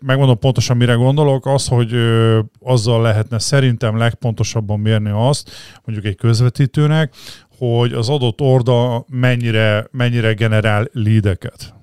[0.00, 1.94] megmondom pontosan, mire gondolok, az, hogy
[2.60, 5.50] azzal lehetne szerintem legpontosabban mérni azt,
[5.84, 7.14] mondjuk egy közvetítőnek,
[7.58, 11.74] hogy az adott orda mennyire, mennyire generál leadeket.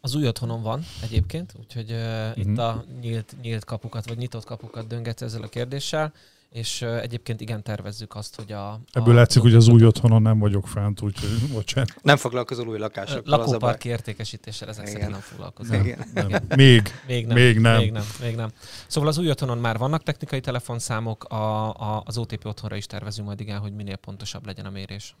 [0.00, 2.50] Az új otthonom van egyébként, úgyhogy uh, Mhm.
[2.50, 6.12] itt a nyílt, nyílt kapukat, vagy nyitott kapukat döngetsz ezzel a kérdéssel,
[6.56, 8.80] és uh, egyébként igen, tervezzük azt, hogy a...
[8.92, 11.94] Ebből a, látszik, hogy az új otthonon nem vagyok fent, úgyhogy bocsánat.
[12.02, 14.94] Nem foglalkozol új lakásokkal, lakóparki értékesítéssel ezek Igen.
[14.94, 15.80] szerint nem foglalkozom.
[15.80, 15.98] Igen.
[16.14, 16.28] Nem.
[16.56, 16.92] Még.
[17.06, 17.76] Még nem, Még nem.
[17.76, 18.50] Még nem, még nem.
[18.86, 23.26] Szóval az új otthonon már vannak technikai telefonszámok, a, a, az OTP otthonra is tervezünk
[23.26, 25.14] majd igen, hogy minél pontosabb legyen a mérés.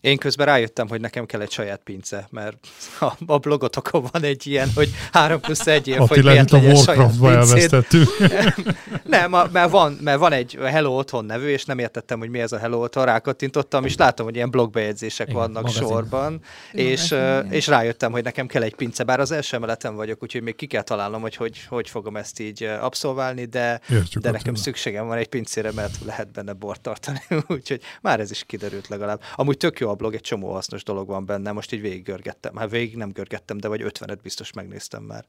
[0.00, 2.56] Én közben rájöttem, hogy nekem kell egy saját pince, mert
[3.00, 6.56] a, a blogotokon van egy ilyen, hogy 3 plusz 1 év, hogy miért itt a
[6.56, 8.08] legyen saját elvesztettük.
[9.04, 12.38] Nem, a- mert van, mert van egy Hello Otthon nevű, és nem értettem, hogy mi
[12.38, 15.82] ez a Hello Otthon, rákattintottam, és látom, hogy ilyen blogbejegyzések Igen, vannak magazin.
[15.88, 16.40] sorban,
[16.72, 17.52] Igen, és, igen.
[17.52, 20.66] és rájöttem, hogy nekem kell egy pince, bár az első emeleten vagyok, úgyhogy még ki
[20.66, 25.16] kell találnom, hogy hogy, hogy fogom ezt így abszolválni, de, Értjük, de nekem szükségem van
[25.18, 29.20] egy pincére, mert lehet benne bort tartani, úgyhogy már ez is kiderült legalább.
[29.36, 32.56] Amúgy tök jó a blog, egy csomó hasznos dolog van benne, most így végig görgettem.
[32.56, 35.24] Hát végig nem görgettem, de vagy 50-et biztos megnéztem már.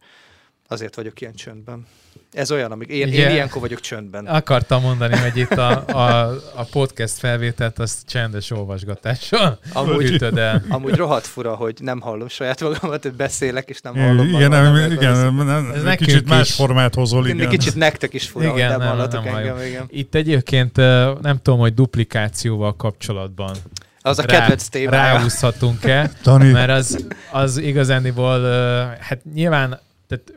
[0.71, 1.85] Azért vagyok ilyen csöndben.
[2.33, 4.25] Ez olyan, amik én, Ugye- én ilyenkor vagyok csöndben.
[4.25, 10.63] Akartam mondani, hogy itt a, a, a podcast felvételt az csendes olvasgatással Amúgy- ütöd el.
[10.69, 14.73] Amúgy rohadt fura, hogy nem hallom saját magamat, hogy beszélek, és nem hallom igen, magamat.
[14.73, 16.55] nem, igen, ez- nem, Ez egy nekünk kicsit más is.
[16.55, 17.49] formát hozol, igen.
[17.49, 19.85] kicsit nektek is fura, Igen, hogy nem, nem, hallatok nem engem, igen.
[19.89, 20.75] Itt egyébként
[21.21, 23.55] nem tudom, hogy duplikációval kapcsolatban
[24.01, 25.13] Az a rá- kedvenc témája.
[25.13, 30.33] ráhúzhatunk-e, Dani, mert az, az igazániból, ö, hát nyilván, tehát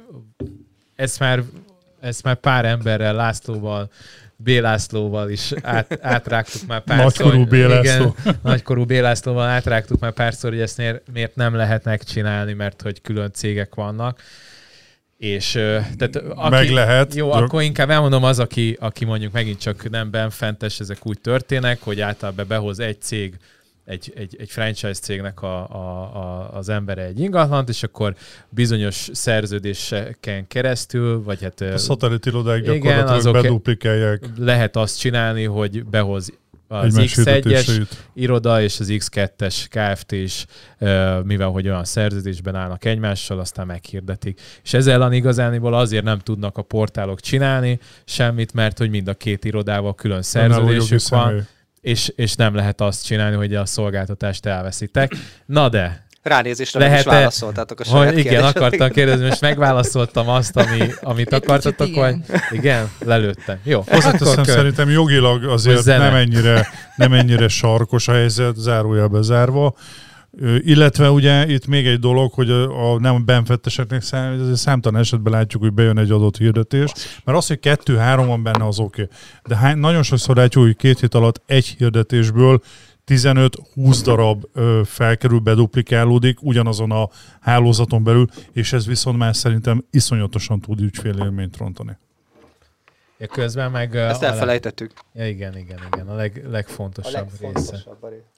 [0.97, 1.43] ezt már,
[2.01, 3.91] ezt már pár emberrel, Lászlóval,
[4.37, 4.49] B.
[4.49, 7.05] Lászlóval is át, átrágtuk már párszor.
[7.05, 7.53] Nagykorú B.
[7.53, 8.15] László.
[8.21, 8.91] Igen, nagykorú B.
[8.91, 13.75] Lászlóval átrágtuk már párszor, hogy ezt miért, miért nem lehet megcsinálni, mert hogy külön cégek
[13.75, 14.21] vannak.
[15.23, 15.51] És
[15.99, 17.15] tehát aki, meg lehet.
[17.15, 21.21] jó, Csak- akkor inkább elmondom az, aki, aki mondjuk megint csak nem benfentes, ezek úgy
[21.21, 23.35] történnek, hogy általában behoz egy cég,
[23.85, 25.77] egy, egy, egy franchise cégnek a, a,
[26.17, 28.15] a, az embere egy ingatlant, és akkor
[28.49, 35.45] bizonyos szerződéseken keresztül, vagy hát A szatellit irodák Igen, gyakorlatilag azok- beduplikálják lehet azt csinálni,
[35.45, 36.33] hogy behoz
[36.73, 38.09] az egymás X1-es hirdetéseit.
[38.15, 40.13] iroda és az X2-es Kft.
[40.13, 40.47] is,
[41.23, 44.41] mivel hogy olyan szerződésben állnak egymással, aztán meghirdetik.
[44.63, 49.15] És ezzel ellen igazániból azért nem tudnak a portálok csinálni semmit, mert hogy mind a
[49.15, 51.47] két irodával külön szerződésük van,
[51.81, 55.13] és, és nem lehet azt csinálni, hogy a szolgáltatást elveszitek.
[55.47, 60.29] Na de, Ránézésre meg is Lehet-e- válaszoltátok a saját hogy igen, akartam kérdezni, most megválaszoltam
[60.29, 62.17] azt, ami, amit akartatok, vagy?
[62.51, 62.91] igen.
[63.05, 63.59] Lelőttem.
[63.63, 69.23] Jó, Hozzáteszem, akkor kö- szerintem jogilag azért nem ennyire, nem ennyire sarkos a helyzet, zárójelbe
[69.23, 69.75] zárva.
[70.41, 75.01] Ö, Illetve ugye itt még egy dolog, hogy a, a nem benfetteseknek szám, azért számtalan
[75.01, 76.93] esetben látjuk, hogy bejön egy adott hirdetés,
[77.25, 79.03] mert az, hogy kettő-három van benne, az oké.
[79.03, 79.15] Okay.
[79.49, 82.61] De hány, nagyon sokszor látjuk, hogy két hét alatt egy hirdetésből
[83.07, 87.09] 15-20 darab ö, felkerül, beduplikálódik ugyanazon a
[87.41, 91.97] hálózaton belül, és ez viszont már szerintem iszonyatosan tud ügyfélélményt rontani.
[93.19, 93.97] ja, közben meg...
[93.97, 94.93] Ezt a leg- elfelejtettük.
[95.15, 97.43] Ja, igen, igen, igen, a leg, A legfontosabb, része.
[97.53, 98.31] legfontosabb a része.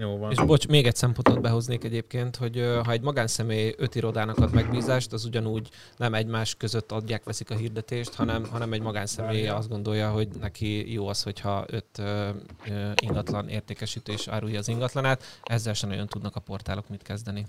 [0.00, 0.30] Jó van.
[0.30, 5.12] És bocs, még egy szempontot behoznék egyébként, hogy ha egy magánszemély öt irodának ad megbízást,
[5.12, 10.10] az ugyanúgy nem egymás között adják, veszik a hirdetést, hanem, hanem egy magánszemély azt gondolja,
[10.10, 12.28] hogy neki jó az, hogyha öt ö,
[12.68, 17.46] ö, ingatlan értékesítés árulja az ingatlanát, ezzel sem nagyon tudnak a portálok mit kezdeni.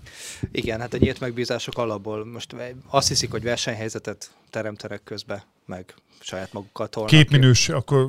[0.50, 2.56] Igen, hát egy ilyet megbízások alapból most
[2.88, 7.10] azt hiszik, hogy versenyhelyzetet teremtenek közbe, meg saját magukkal tolnak.
[7.10, 7.16] ki.
[7.16, 8.08] Képminős, akkor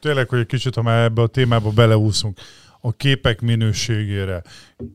[0.00, 2.38] tényleg, hogy egy kicsit, ha már ebbe a témába beleúszunk,
[2.86, 4.42] a képek minőségére.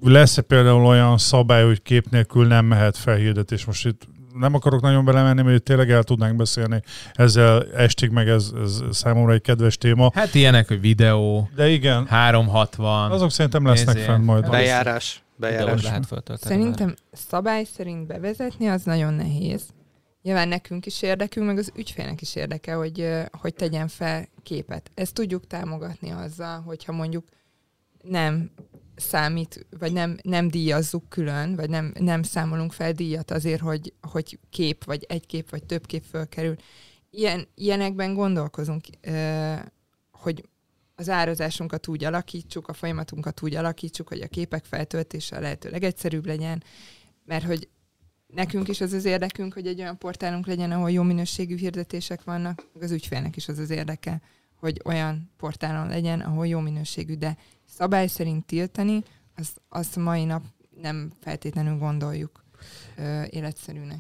[0.02, 3.66] Lesz-e például olyan szabály, hogy kép nélkül nem mehet felhirdetés?
[3.66, 6.82] Most itt nem akarok nagyon belemenni, mert tényleg el tudnánk beszélni
[7.14, 10.12] ezzel estig, meg ez, ez számomra egy kedves téma.
[10.14, 13.12] Hát ilyenek, hogy videó, De igen, 360.
[13.12, 14.10] azok szerintem lesznek Nézzél.
[14.12, 14.50] fent majd.
[14.50, 15.24] Bejárás.
[15.36, 15.84] Videót Bejárás.
[15.84, 16.40] lehet.
[16.42, 19.62] Szerintem szabály szerint bevezetni az nagyon nehéz.
[20.22, 24.92] Nyilván nekünk is érdekünk, meg az ügyfélnek is érdeke, hogy, hogy tegyen fel képet.
[24.94, 27.24] Ezt tudjuk támogatni azzal, hogyha mondjuk
[28.04, 28.52] nem
[28.96, 34.40] számít, vagy nem, nem díjazzuk külön, vagy nem, nem számolunk fel díjat azért, hogy, hogy
[34.50, 36.56] kép, vagy egy kép, vagy több kép fölkerül.
[37.10, 38.84] Ilyen, ilyenekben gondolkozunk,
[40.12, 40.44] hogy
[40.96, 46.26] az árazásunkat úgy alakítsuk, a folyamatunkat úgy alakítsuk, hogy a képek feltöltése a lehető legegyszerűbb
[46.26, 46.64] legyen,
[47.26, 47.68] mert hogy
[48.28, 52.68] nekünk is az az érdekünk, hogy egy olyan portálunk legyen, ahol jó minőségű hirdetések vannak,
[52.80, 54.22] az ügyfélnek is az az érdeke,
[54.56, 57.38] hogy olyan portálon legyen, ahol jó minőségű, de
[57.80, 59.04] szabály szerint tiltani,
[59.38, 60.44] azt, azt mai nap
[60.82, 62.44] nem feltétlenül gondoljuk
[62.98, 64.00] ö, életszerűnek.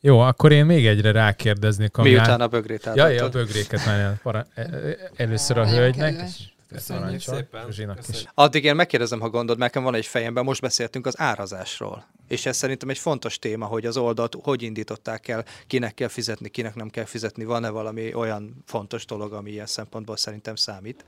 [0.00, 4.20] Jó, akkor én még egyre rákérdeznék, ami Miután a bögrét Ja, ja, a bögréket már
[4.22, 6.12] para, e- e- először a Nagyon hölgynek.
[6.12, 6.56] kedves.
[6.68, 7.64] Köszönjük szépen.
[7.66, 8.30] Köszönjük.
[8.34, 12.06] Addig én megkérdezem, ha gondod, nekem van egy fejemben, most beszéltünk az árazásról.
[12.28, 16.48] És ez szerintem egy fontos téma, hogy az oldalt hogy indították el, kinek kell fizetni,
[16.48, 21.04] kinek nem kell fizetni, van-e valami olyan fontos dolog, ami ilyen szempontból szerintem számít.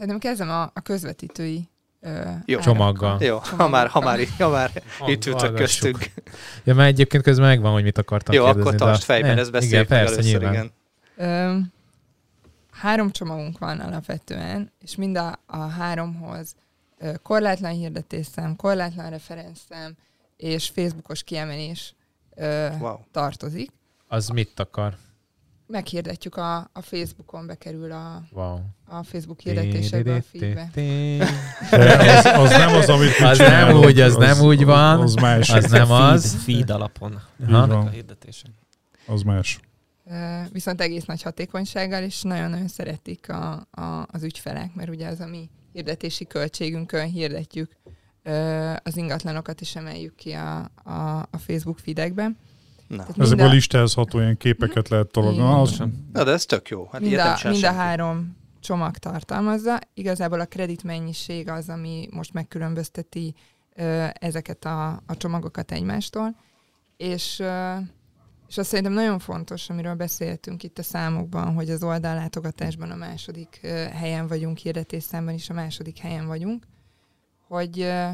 [0.00, 1.68] Szerintem kezdem a, a közvetítői
[2.00, 2.58] ö, Jó.
[2.58, 3.22] Csomaggal.
[3.22, 4.70] Jó, ha már, ha már, ha már
[5.06, 5.98] itt ültök köztünk.
[6.64, 8.68] Ja, mert egyébként közben megvan, hogy mit akartam Jó, kérdezni.
[8.68, 10.52] akkor tartsd fejben, Ne, ezt beszéljük igen, persze, először, nyilván.
[10.52, 10.72] igen.
[11.16, 11.58] Ö,
[12.70, 16.54] három csomagunk van alapvetően, és mind a, a háromhoz
[16.98, 19.92] ö, korlátlan hirdetésszám, korlátlan referenciszám
[20.36, 21.94] és Facebookos kiemelés
[22.34, 22.96] ö, Wow.
[23.12, 23.70] tartozik.
[24.08, 24.96] Az mit akar?
[25.70, 28.58] Meghirdetjük a, a Facebookon, bekerül a, Wow.
[28.86, 30.70] a Facebook hirdetésekbe a feedbe.
[32.18, 35.00] Az, az nem az, amit mi Az nem úgy, az nem úgy van.
[35.00, 35.50] Az más.
[35.50, 36.34] Az nem feed, az.
[36.44, 37.20] Feed alapon.
[37.42, 37.66] Így Aha.
[37.66, 37.86] van.
[37.86, 38.50] A hirdetések.
[39.06, 39.60] Az más.
[40.52, 45.26] Viszont egész nagy hatékonysággal, és nagyon-nagyon szeretik a, a, az ügyfelek, mert ugye az a
[45.26, 47.76] mi hirdetési költségünkön hirdetjük
[48.82, 52.30] az ingatlanokat, és emeljük ki a, a, a Facebook feedekbe.
[52.90, 52.96] Na.
[52.96, 55.42] Tehát Ezekből mind a- listázható ilyen képeket lehet tologni.
[55.42, 55.82] Az.
[56.12, 56.88] Na, de ez tök jó.
[56.92, 59.78] Hát mind, a, mind a három csomag tartalmazza.
[59.94, 63.34] Igazából a kreditmennyiség az, ami most megkülönbözteti
[63.76, 66.36] ö, ezeket a, a csomagokat egymástól,
[66.96, 67.76] és, ö,
[68.48, 73.60] és azt szerintem nagyon fontos, amiről beszéltünk itt a számokban, hogy az oldallátogatásban a második
[73.62, 76.66] ö, helyen vagyunk, hirdetésszámban is a második helyen vagyunk,
[77.48, 78.08] hogy ö,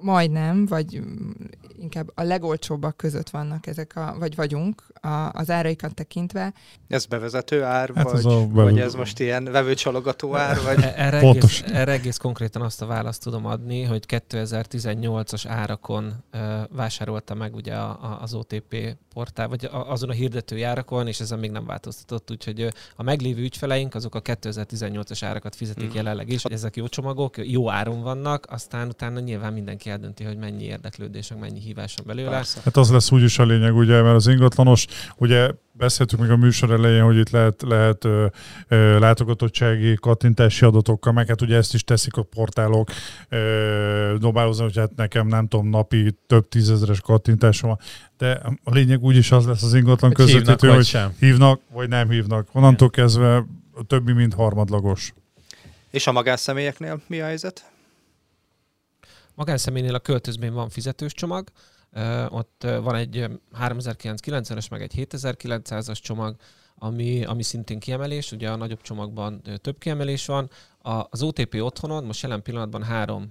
[0.00, 1.30] majdnem, vagy mm,
[1.78, 6.52] inkább a legolcsóbbak között vannak ezek a, vagy vagyunk a, az áraikat tekintve,
[6.88, 8.82] Ez bevezető ár, Hát vagy, ez a vagy bevezető.
[8.82, 10.82] ez most ilyen vevőcsalogató ár, vagy...
[10.82, 11.62] E- Erre Pontos.
[11.62, 17.54] egész, erre egész konkrétan azt a választ tudom adni, hogy 2018-as árakon ö, vásárolta meg
[17.54, 21.50] ugye a, a, az OTP portál, vagy a, azon a hirdetői árakon, és ezen még
[21.50, 25.96] nem változtatott, úgyhogy a meglévő ügyfeleink azok a 2018-as árakat fizetik Mhm.
[25.96, 26.44] jelenleg is.
[26.44, 31.38] Ezek jó csomagok, jó áron vannak, aztán utána nyilván mindenki eldönti, hogy mennyi érdeklődés, meg
[31.38, 32.30] mennyi hívás van belőle.
[32.30, 32.60] Persze.
[32.64, 36.70] Hát az lesz úgyis a lényeg, ugye, mert az ingatlanos, ugye beszéltük még a műsor
[36.70, 38.26] elején, hogy itt lehet, lehet ö,
[38.68, 42.90] ö, látogatottsági kattintási adatokkal, meg hát ugye ezt is teszik a portálok,
[43.28, 47.78] ö, dobálózni, hogy hát nekem nem tudom, napi több tízezeres kattintásom van,
[48.18, 51.14] de a lényeg úgyis az lesz az ingatlan Hogy hívnak, közvetítő, vagy hogy sem.
[51.18, 52.48] hívnak, vagy nem hívnak.
[52.52, 53.36] Onnantól kezdve
[53.72, 55.12] a többi, mint harmadlagos.
[55.90, 57.72] És a magánszemélyeknél mi a helyzet?
[59.34, 61.48] Magánszemélynél a költözmény van fizetős csomag,
[62.28, 63.26] ott van egy ö,
[63.60, 66.36] 3990-es, meg egy 7900-as csomag,
[66.78, 70.50] ami, ami szintén kiemelés, ugye a nagyobb csomagban több kiemelés van.
[70.78, 73.30] A, az OTP otthonon most jelen pillanatban három,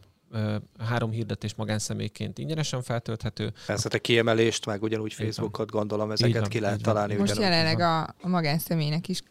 [0.79, 3.53] három hirdetés magánszemélyként ingyenesen feltölthető.
[3.65, 5.13] Persze te kiemelést, meg ugyanúgy.
[5.13, 7.51] Facebookot gondolom, ezeket van, ki lehet találni Most ugyanúgy.
[7.51, 9.21] jelenleg a, a magánszemélynek is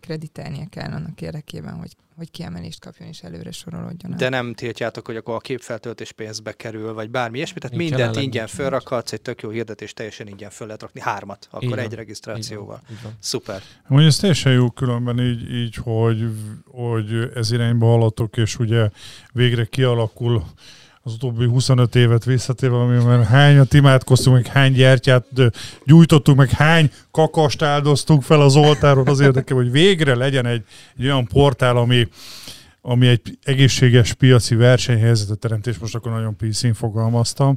[0.00, 4.16] kreditálnia kell annak érdekében, hogy, hogy kiemelést kapjon és előre sorolódjon.
[4.16, 8.16] De nem tiltjátok, hogy akkor a képfeltöltés pénzbe kerül, vagy bármi ilyesmi, tehát Nincs, mindent
[8.16, 11.78] ingyen nincs, fölrakhatsz, egy tök jó hirdetés, teljesen ingyen föl lehet rakni, hármat, akkor van,
[11.78, 12.80] egy regisztrációval.
[13.18, 13.62] Szuper.
[13.86, 16.24] Mondja, ez teljesen jó különben így, így hogy,
[16.66, 18.90] hogy ez irányba haladtok, és ugye
[19.32, 20.44] végre kialakul
[21.08, 25.24] az utóbbi 25 évet visszatérve, amiben hányat imádkoztunk, meg hány gyertyát
[25.84, 30.62] gyújtottunk, meg hány kakast áldoztunk fel az oltáron az érdeke, hogy végre legyen egy,
[30.98, 32.08] egy olyan portál, ami,
[32.80, 37.56] ami egy egészséges piaci versenyhelyzetet teremt, és most akkor nagyon PC-n fogalmaztam.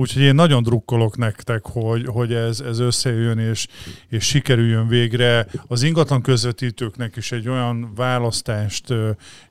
[0.00, 3.66] Úgyhogy én nagyon drukkolok nektek, hogy, hogy ez, ez összejön, és,
[4.08, 8.94] és sikerüljön végre az ingatlan közvetítőknek is egy olyan választást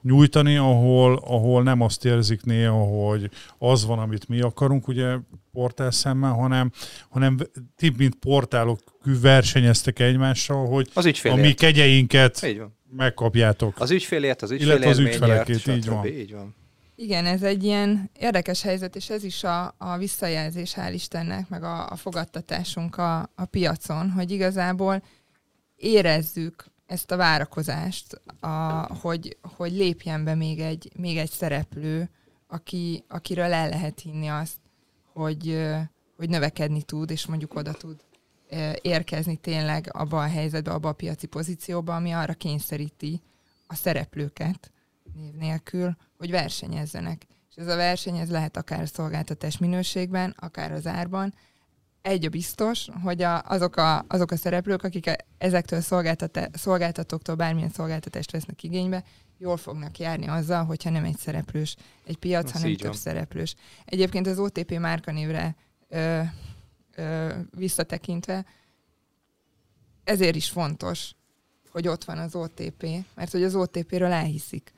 [0.01, 5.15] nyújtani, ahol, ahol nem azt érzik néha, hogy az van, amit mi akarunk, ugye
[5.51, 6.71] portál szemmel, hanem,
[7.09, 7.37] hanem
[7.75, 8.79] ti, mint portálok
[9.21, 11.57] versenyeztek egymással, hogy Az a mi ügyfélért.
[11.57, 12.47] kegyeinket
[12.95, 13.79] megkapjátok.
[13.79, 16.05] Az ügyfélért, az Illetve az ügyfelekét, így van.
[16.05, 16.55] Így van.
[16.99, 21.63] Igen, ez egy ilyen érdekes helyzet, és ez is a, a visszajelzés, hál' Istennek, meg
[21.63, 25.03] a, a fogadtatásunk a, a piacon, hogy igazából
[25.75, 28.47] érezzük ezt a várakozást, a,
[29.01, 32.09] hogy, hogy lépjen be még egy, még egy szereplő,
[32.47, 34.57] aki, akiről el lehet hinni azt,
[35.13, 35.67] hogy,
[36.15, 37.97] hogy növekedni tud, és mondjuk oda tud
[38.81, 43.21] érkezni tényleg abba a helyzetbe, abba a piaci pozícióba, ami arra kényszeríti
[43.67, 44.71] a szereplőket
[45.15, 47.25] név nélkül, hogy versenyezzenek.
[47.49, 51.33] És ez a verseny ez lehet akár a szolgáltatás minőségben, akár az árban.
[52.01, 55.81] Egy a biztos, hogy a, azok, a, azok a szereplők, akik e- ezektől
[56.51, 59.03] szolgáltatóktól bármilyen szolgáltatást vesznek igénybe,
[59.37, 62.97] jól fognak járni azzal, hogyha nem egy szereplős egy piac, Ez hanem több van.
[62.97, 63.55] szereplős.
[63.85, 65.55] Egyébként az OTP márkanévre
[65.89, 66.21] ö,
[66.95, 68.45] ö, visszatekintve,
[70.03, 71.15] ezért is fontos,
[71.71, 74.71] hogy ott van az OTP, mert hogy az OTP-ről elhiszik,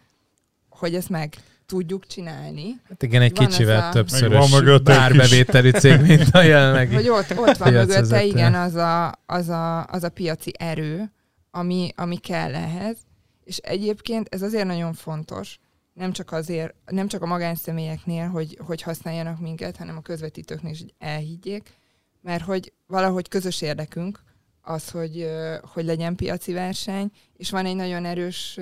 [0.80, 4.50] hogy ezt meg tudjuk csinálni, Hát igen, egy Van kicsivel a- többszörös van
[4.84, 6.96] bárbevételi cég, mint a jelenlegi.
[6.96, 11.12] hogy ott, ott van mögötte, igen, az a, az, a, az a piaci erő,
[11.52, 12.98] ami, ami kell ehhez.
[13.44, 15.60] És egyébként ez azért nagyon fontos,
[15.94, 20.80] nem csak azért, nem csak a magánszemélyeknél, hogy, hogy használjanak minket, hanem a közvetítőknél is
[20.80, 21.70] hogy elhiggyék,
[22.22, 24.20] mert hogy valahogy közös érdekünk
[24.62, 25.30] az, hogy,
[25.74, 28.60] hogy legyen piaci verseny, és van egy nagyon erős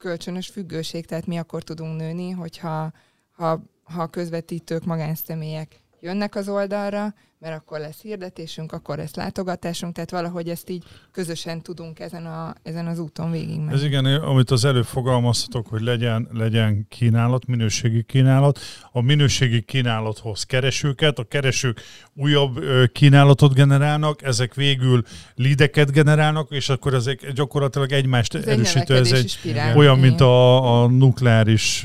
[0.00, 2.92] kölcsönös függőség, tehát mi akkor tudunk nőni, hogyha
[3.32, 10.10] ha, ha közvetítők, magánszemélyek jönnek az oldalra, mert akkor lesz hirdetésünk, akkor lesz látogatásunk, tehát
[10.10, 13.72] valahogy ezt így közösen tudunk ezen, a, ezen az úton végigmenni.
[13.74, 18.58] Ez igen, amit az előbb fogalmaztatok, hogy legyen, legyen kínálat, minőségi kínálat.
[18.92, 21.80] A minőségi kínálathoz keresőket, a keresők
[22.14, 22.60] újabb
[22.92, 25.02] kínálatot generálnak, ezek végül
[25.34, 28.80] lideket generálnak, és akkor ezek gyakorlatilag egymást Ez egy erősítő.
[28.80, 29.76] Ez növekedési egy spirál.
[29.76, 31.80] olyan, mint a, a nukleáris,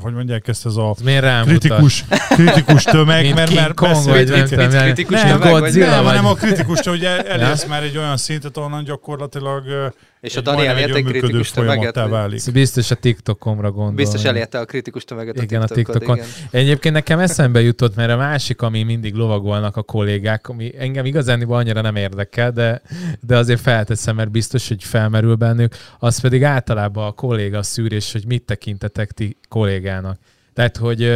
[0.00, 5.22] hogy mondják ezt, ez a Ez kritikus, kritikus tömeg, Mint mert Kong, beszélt- nem- kritikus
[5.22, 8.56] nem, tömeg, vagy Godzilla Nem, hanem a kritikus, hogy el- elérsz már egy olyan szintet,
[8.56, 9.64] ahonnan gyakorlatilag
[10.20, 11.94] És a Dani elérte kritikus tömeget.
[11.94, 12.52] válik.
[12.52, 13.94] Biztos a TikTokomra gondol.
[13.94, 16.16] Biztos elérte a kritikus tömeget a Igen, a TikTokon.
[16.16, 16.28] Igen.
[16.50, 21.42] Egyébként nekem eszembe jutott, mert a másik, ami mindig lovagolnak a kollégák, ami engem igazán
[21.42, 22.82] annyira nem érdekel, de,
[23.20, 28.26] de azért felteszem, mert biztos, hogy felmerül bennük, az pedig általában a kolléga szűrés, hogy
[28.26, 30.18] mit tekintetek ti kollégának.
[30.54, 31.12] Tehát, hogy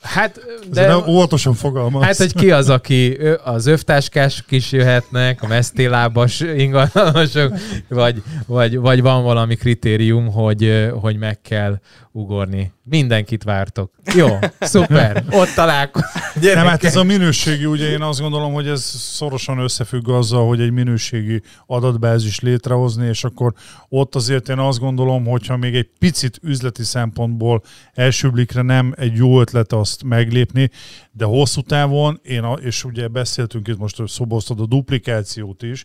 [0.00, 0.40] hát,
[0.70, 2.04] De de, nem, óvatosan fogalmaz.
[2.04, 7.54] hát, hogy ki az, aki az övtáskások is jöhetnek, a mesztélábas ingatlanosok,
[7.88, 11.78] vagy, vagy, vagy van valami kritérium, hogy, hogy meg kell
[12.12, 12.72] ugorni.
[12.84, 13.90] Mindenkit vártok.
[14.14, 16.12] Jó, szuper, ott találkozunk.
[16.40, 20.60] Nem, hát ez a minőségi, ugye én azt gondolom, hogy ez szorosan összefügg azzal, hogy
[20.60, 23.52] egy minőségi adatbázis létrehozni, és akkor
[23.88, 27.62] ott azért én azt gondolom, hogyha még egy picit üzleti szempontból
[27.94, 30.70] első blikre nem egy jó ötlet azt meglépni,
[31.12, 35.84] de hosszú távon, én a, és ugye beszéltünk itt most, hogy szoboztad a duplikációt is,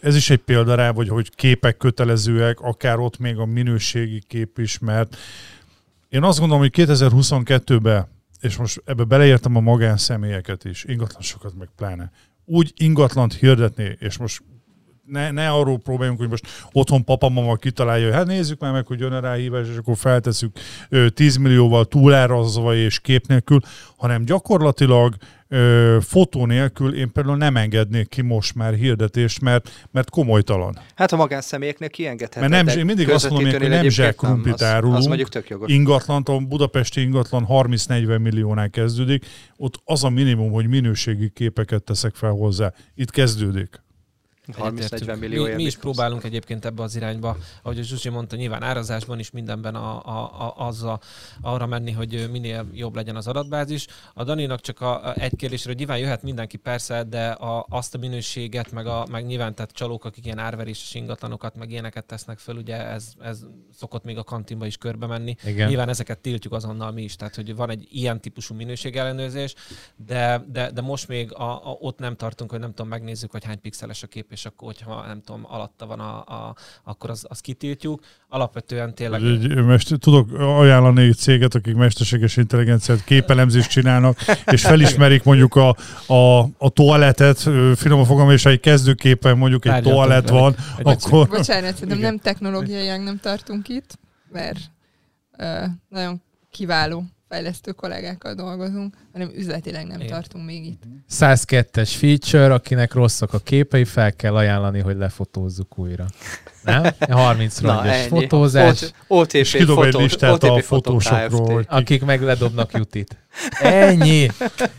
[0.00, 4.58] ez is egy példa rá, vagy hogy képek kötelezőek, akár ott még a minőségi kép
[4.58, 5.16] is, mert
[6.08, 8.08] én azt gondolom, hogy 2022-ben,
[8.40, 12.10] és most ebbe beleértem a magánszemélyeket is, ingatlansokat meg pláne,
[12.44, 14.42] úgy ingatlant hirdetni, és most
[15.10, 18.86] ne, ne arról próbáljunk, hogy most otthon papa, mama kitalálja, hogy hát nézzük már meg,
[18.86, 20.56] hogy jön rá hívás, és akkor feltesszük
[20.88, 23.60] ö, 10 millióval túlárazva és kép nélkül,
[23.96, 25.14] hanem gyakorlatilag
[25.48, 30.78] ö, fotó nélkül én például nem engednék ki most már hirdetést, mert, mert komolytalan.
[30.94, 32.50] Hát a magánszemélyeknek kiengedheted.
[32.50, 35.06] Mert nem, én mindig azt mondom, hogy nem egyébként zsebkrumplit az- Az árulunk.
[35.06, 35.72] mondjuk tök jogos.
[35.72, 42.14] Ingatlant, a budapesti ingatlan 30-40 milliónál kezdődik, ott az a minimum, hogy minőségi képeket teszek
[42.14, 42.72] fel hozzá.
[42.94, 43.86] Itt kezdődik.
[44.56, 45.20] 30-40 Egyetértünk.
[45.20, 49.18] millió mi, mi is próbálunk egyébként ebbe az irányba, ahogy a Zsuzsi mondta, nyilván árazásban
[49.18, 51.00] is mindenben a, a, a, az a,
[51.40, 53.86] arra menni, hogy minél jobb legyen az adatbázis.
[54.14, 57.94] A Daninak csak a, a egy kérdésre, hogy nyilván jöhet mindenki persze, de a, azt
[57.94, 62.38] a minőséget, meg, a, meg nyilván tehát csalók, akik ilyen árveréses ingatlanokat, meg ilyeneket tesznek
[62.38, 63.44] föl, ugye ez, ez
[63.74, 65.34] szokott még a kantinba is körbe menni.
[65.44, 65.68] Igen.
[65.68, 69.54] Nyilván ezeket tiltjuk azonnal mi is, tehát hogy van egy ilyen típusú minőségellenőrzés,
[69.96, 73.44] de, de, de most még a, a, ott nem tartunk, hogy nem tudom, megnézzük, hogy
[73.44, 77.24] hány pixeles a kép, és akkor, hogyha nem tudom, alatta van, a, a, akkor az,
[77.28, 78.02] az kitiltjuk.
[78.28, 79.22] Alapvetően tényleg...
[79.22, 85.76] Egy, mester, tudok ajánlani egy céget, akik mesterséges intelligenciát, képelemzést csinálnak, és felismerik mondjuk a,
[86.06, 90.40] a, a toaletet, ö, finoman fogalmazva, és ha egy kezdőképen mondjuk egy Tárgyaltunk toalet velük.
[90.40, 91.28] van, Egy akkor...
[91.28, 93.98] Bocsánat, szerintem nem technológiailag nem tartunk itt,
[94.32, 94.58] mert
[95.36, 100.12] ö, nagyon kiváló fejlesztő kollégákkal dolgozunk, hanem üzletileg nem Igen.
[100.12, 100.82] tartunk még itt.
[101.10, 106.06] 102-es feature, akinek rosszak a képei, fel kell ajánlani, hogy lefotózzuk újra.
[106.68, 106.84] Nem?
[107.10, 108.08] 30 Na, rongyos ennyi.
[108.08, 113.16] fotózás, OTP És kidob egy fotó- listát OTP a Fotó fotósokról, akik meg ledobnak jutit.
[113.60, 114.28] Ennyi.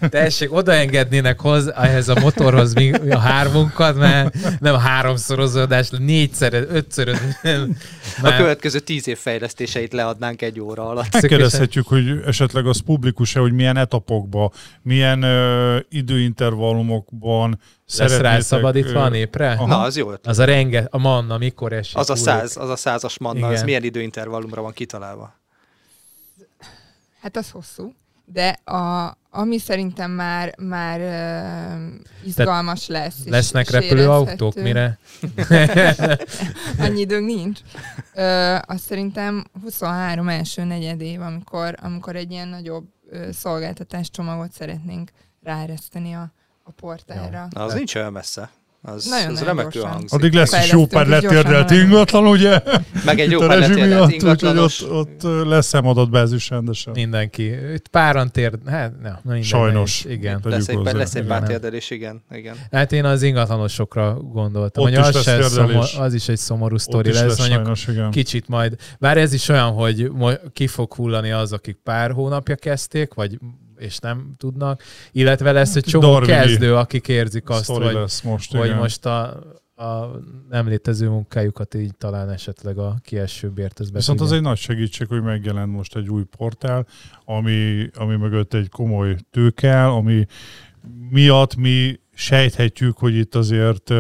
[0.10, 7.10] Tessék, odaengednének hozzá ehhez a motorhoz mi, a hármunkat, mert nem háromszorozódás, négyszer, ötször.
[7.10, 11.14] A Már következő tíz év fejlesztéseit leadnánk egy óra alatt.
[11.14, 17.60] Megkérdezhetjük, hogy esetleg az publikus-e, hogy milyen etapokban, milyen ö, időintervallumokban
[17.98, 18.32] lesz szeretnétek...
[18.32, 19.52] rászabadítva a népre?
[19.52, 19.66] Aha.
[19.66, 20.28] Na, az jó ötlet.
[20.28, 21.98] Az a renge, a manna mikor esik?
[21.98, 23.66] Az a száz, az a százas manna, az Igen.
[23.66, 25.34] milyen időintervallumra van kitalálva?
[27.22, 27.94] Hát az hosszú.
[28.26, 33.16] De a, ami szerintem már, már uh, izgalmas lesz.
[33.26, 35.00] és- Lesznek repülőautók, mire?
[36.80, 37.60] Annyi időnk nincs.
[38.14, 45.12] Ö, azt szerintem 23 első negyedév, amikor, amikor egy ilyen nagyobb ö, szolgáltatás csomagot szeretnénk
[45.44, 46.32] ráereszteni a,
[46.70, 47.48] a portálra.
[47.50, 48.50] Na, az nincs olyan messze.
[48.82, 49.92] Az, Nagyon-nagyon az remekül gyorsan.
[49.92, 50.14] hangzik.
[50.14, 52.62] Addig lesz is jó pár letérdelt ingatlan, ugye?
[53.06, 54.84] Meg egy jó pár letérdelt miatt, úgyhogy ingatlanos.
[54.84, 56.94] ott, ott ö, lesz szemadatbázis rendesen.
[56.94, 57.44] Mindenki.
[57.74, 58.52] Itt páran tér...
[58.66, 60.04] Hát, na minden Sajnos.
[60.04, 60.18] nehéz.
[60.18, 60.42] Igen.
[60.44, 60.92] Lesz egy, hozzá.
[60.92, 61.38] lesz egy Igen.
[61.40, 62.24] pár térdelés, igen.
[62.32, 62.56] igen.
[62.72, 67.10] Hát én az ingatlanosokra gondoltam, Ott is az, lesz szomor, az is egy szomorú sztori
[67.10, 68.12] is lesz, lesz mondjuk sajnos, igen.
[68.12, 70.12] kicsit majd, bár ez is olyan, hogy
[70.54, 73.40] ki fog hullani az, akik pár hónapja kezdték, vagy
[73.80, 78.66] és nem tudnak, illetve lesz egy csomó Darwini kezdő, akik érzik azt, hogy, most, hogy
[78.66, 78.78] igen.
[78.78, 79.44] most a,
[79.76, 80.12] a
[80.50, 85.08] nem létező munkájukat így talán esetleg a kiesőbért ez be Viszont az egy nagy segítség,
[85.08, 86.86] hogy megjelent most egy új portál,
[87.26, 90.26] ami, ami mögött egy komoly tőke áll, ami
[91.10, 93.94] miatt mi sejthetjük, hogy itt azért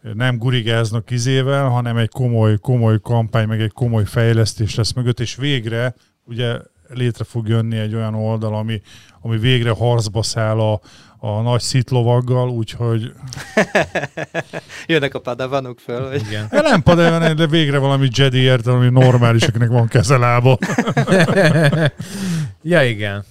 [0.00, 5.36] nem gurigáznak izével, hanem egy komoly, komoly kampány, meg egy komoly fejlesztés lesz mögött, és
[5.36, 5.94] végre
[6.24, 6.58] ugye
[6.92, 8.80] létre fog jönni egy olyan oldal, ami,
[9.20, 10.80] ami végre harcba száll a,
[11.18, 13.12] a nagy szitlovaggal, úgyhogy
[14.86, 16.48] Jönnek a padavanok föl, hogy Igen.
[16.50, 20.58] Ja, nem padajon, de végre valami Jedi értelem, ami normális, akinek van kezelába.
[22.62, 23.24] ja, igen.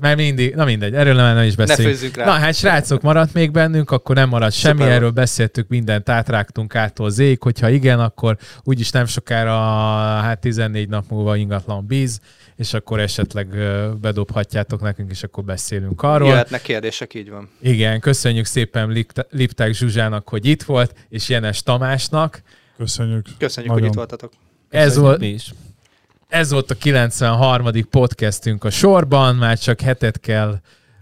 [0.00, 1.96] Mert mindig, na mindegy, erről nem, nem is Ne beszéljünk.
[1.96, 2.24] főzzünk rá.
[2.24, 4.94] Na hát srácok, maradt még bennünk, akkor nem maradt semmi, Szuper.
[4.94, 9.52] erről beszéltük, mindent átrágtunk ától zéig, hogyha igen, akkor úgyis nem sokára,
[10.22, 12.20] hát 14 nap múlva ingatlan bíz,
[12.60, 13.46] és akkor esetleg
[14.00, 16.28] bedobhatjátok nekünk, és akkor beszélünk arról.
[16.28, 17.50] Jöhetnek kérdések, így van.
[17.60, 22.42] Igen, köszönjük szépen Lipták Zsuzsának, hogy itt volt, és Jenes Tamásnak.
[22.76, 23.26] Köszönjük.
[23.38, 23.82] Köszönjük, Nagyon.
[23.82, 24.32] hogy itt voltatok.
[24.68, 25.54] Ez volt, Mi is.
[26.28, 27.70] ez volt a 93.
[27.90, 30.60] podcastünk a sorban, már csak hetet kell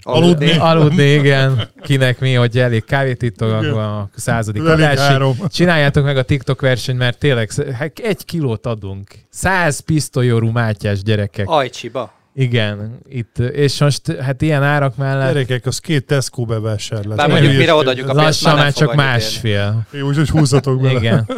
[0.09, 0.53] Aludni.
[0.59, 5.27] aludni, igen, kinek mi, hogy elég kávét ittok, akkor a századik adásig.
[5.49, 9.07] Csináljátok meg a TikTok versenyt, mert tényleg hát egy kilót adunk.
[9.31, 11.49] Száz pisztolyórú mátyás gyerekek.
[11.49, 12.17] Ajcsiba.
[12.35, 17.17] Igen, itt, és most hát ilyen árak mellett Gyerekek, az két Tesco bevásárlás.
[17.17, 19.87] Bár mondjuk mire odaadjuk a pénzt, lassan már csak másfél.
[19.91, 20.99] Jó, Úgyhogy húzzatok bele.
[20.99, 21.29] Igen.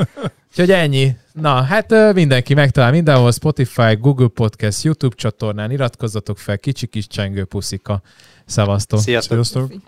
[0.51, 1.17] Úgyhogy ennyi.
[1.33, 7.45] Na, hát mindenki megtalál mindenhol, Spotify, Google Podcast, YouTube csatornán, iratkozzatok fel, kicsi kis csengő
[7.45, 8.03] puszika.
[8.51, 9.01] Szevasztok!
[9.01, 9.45] Sziasztok.
[9.45, 9.81] Sziasztok.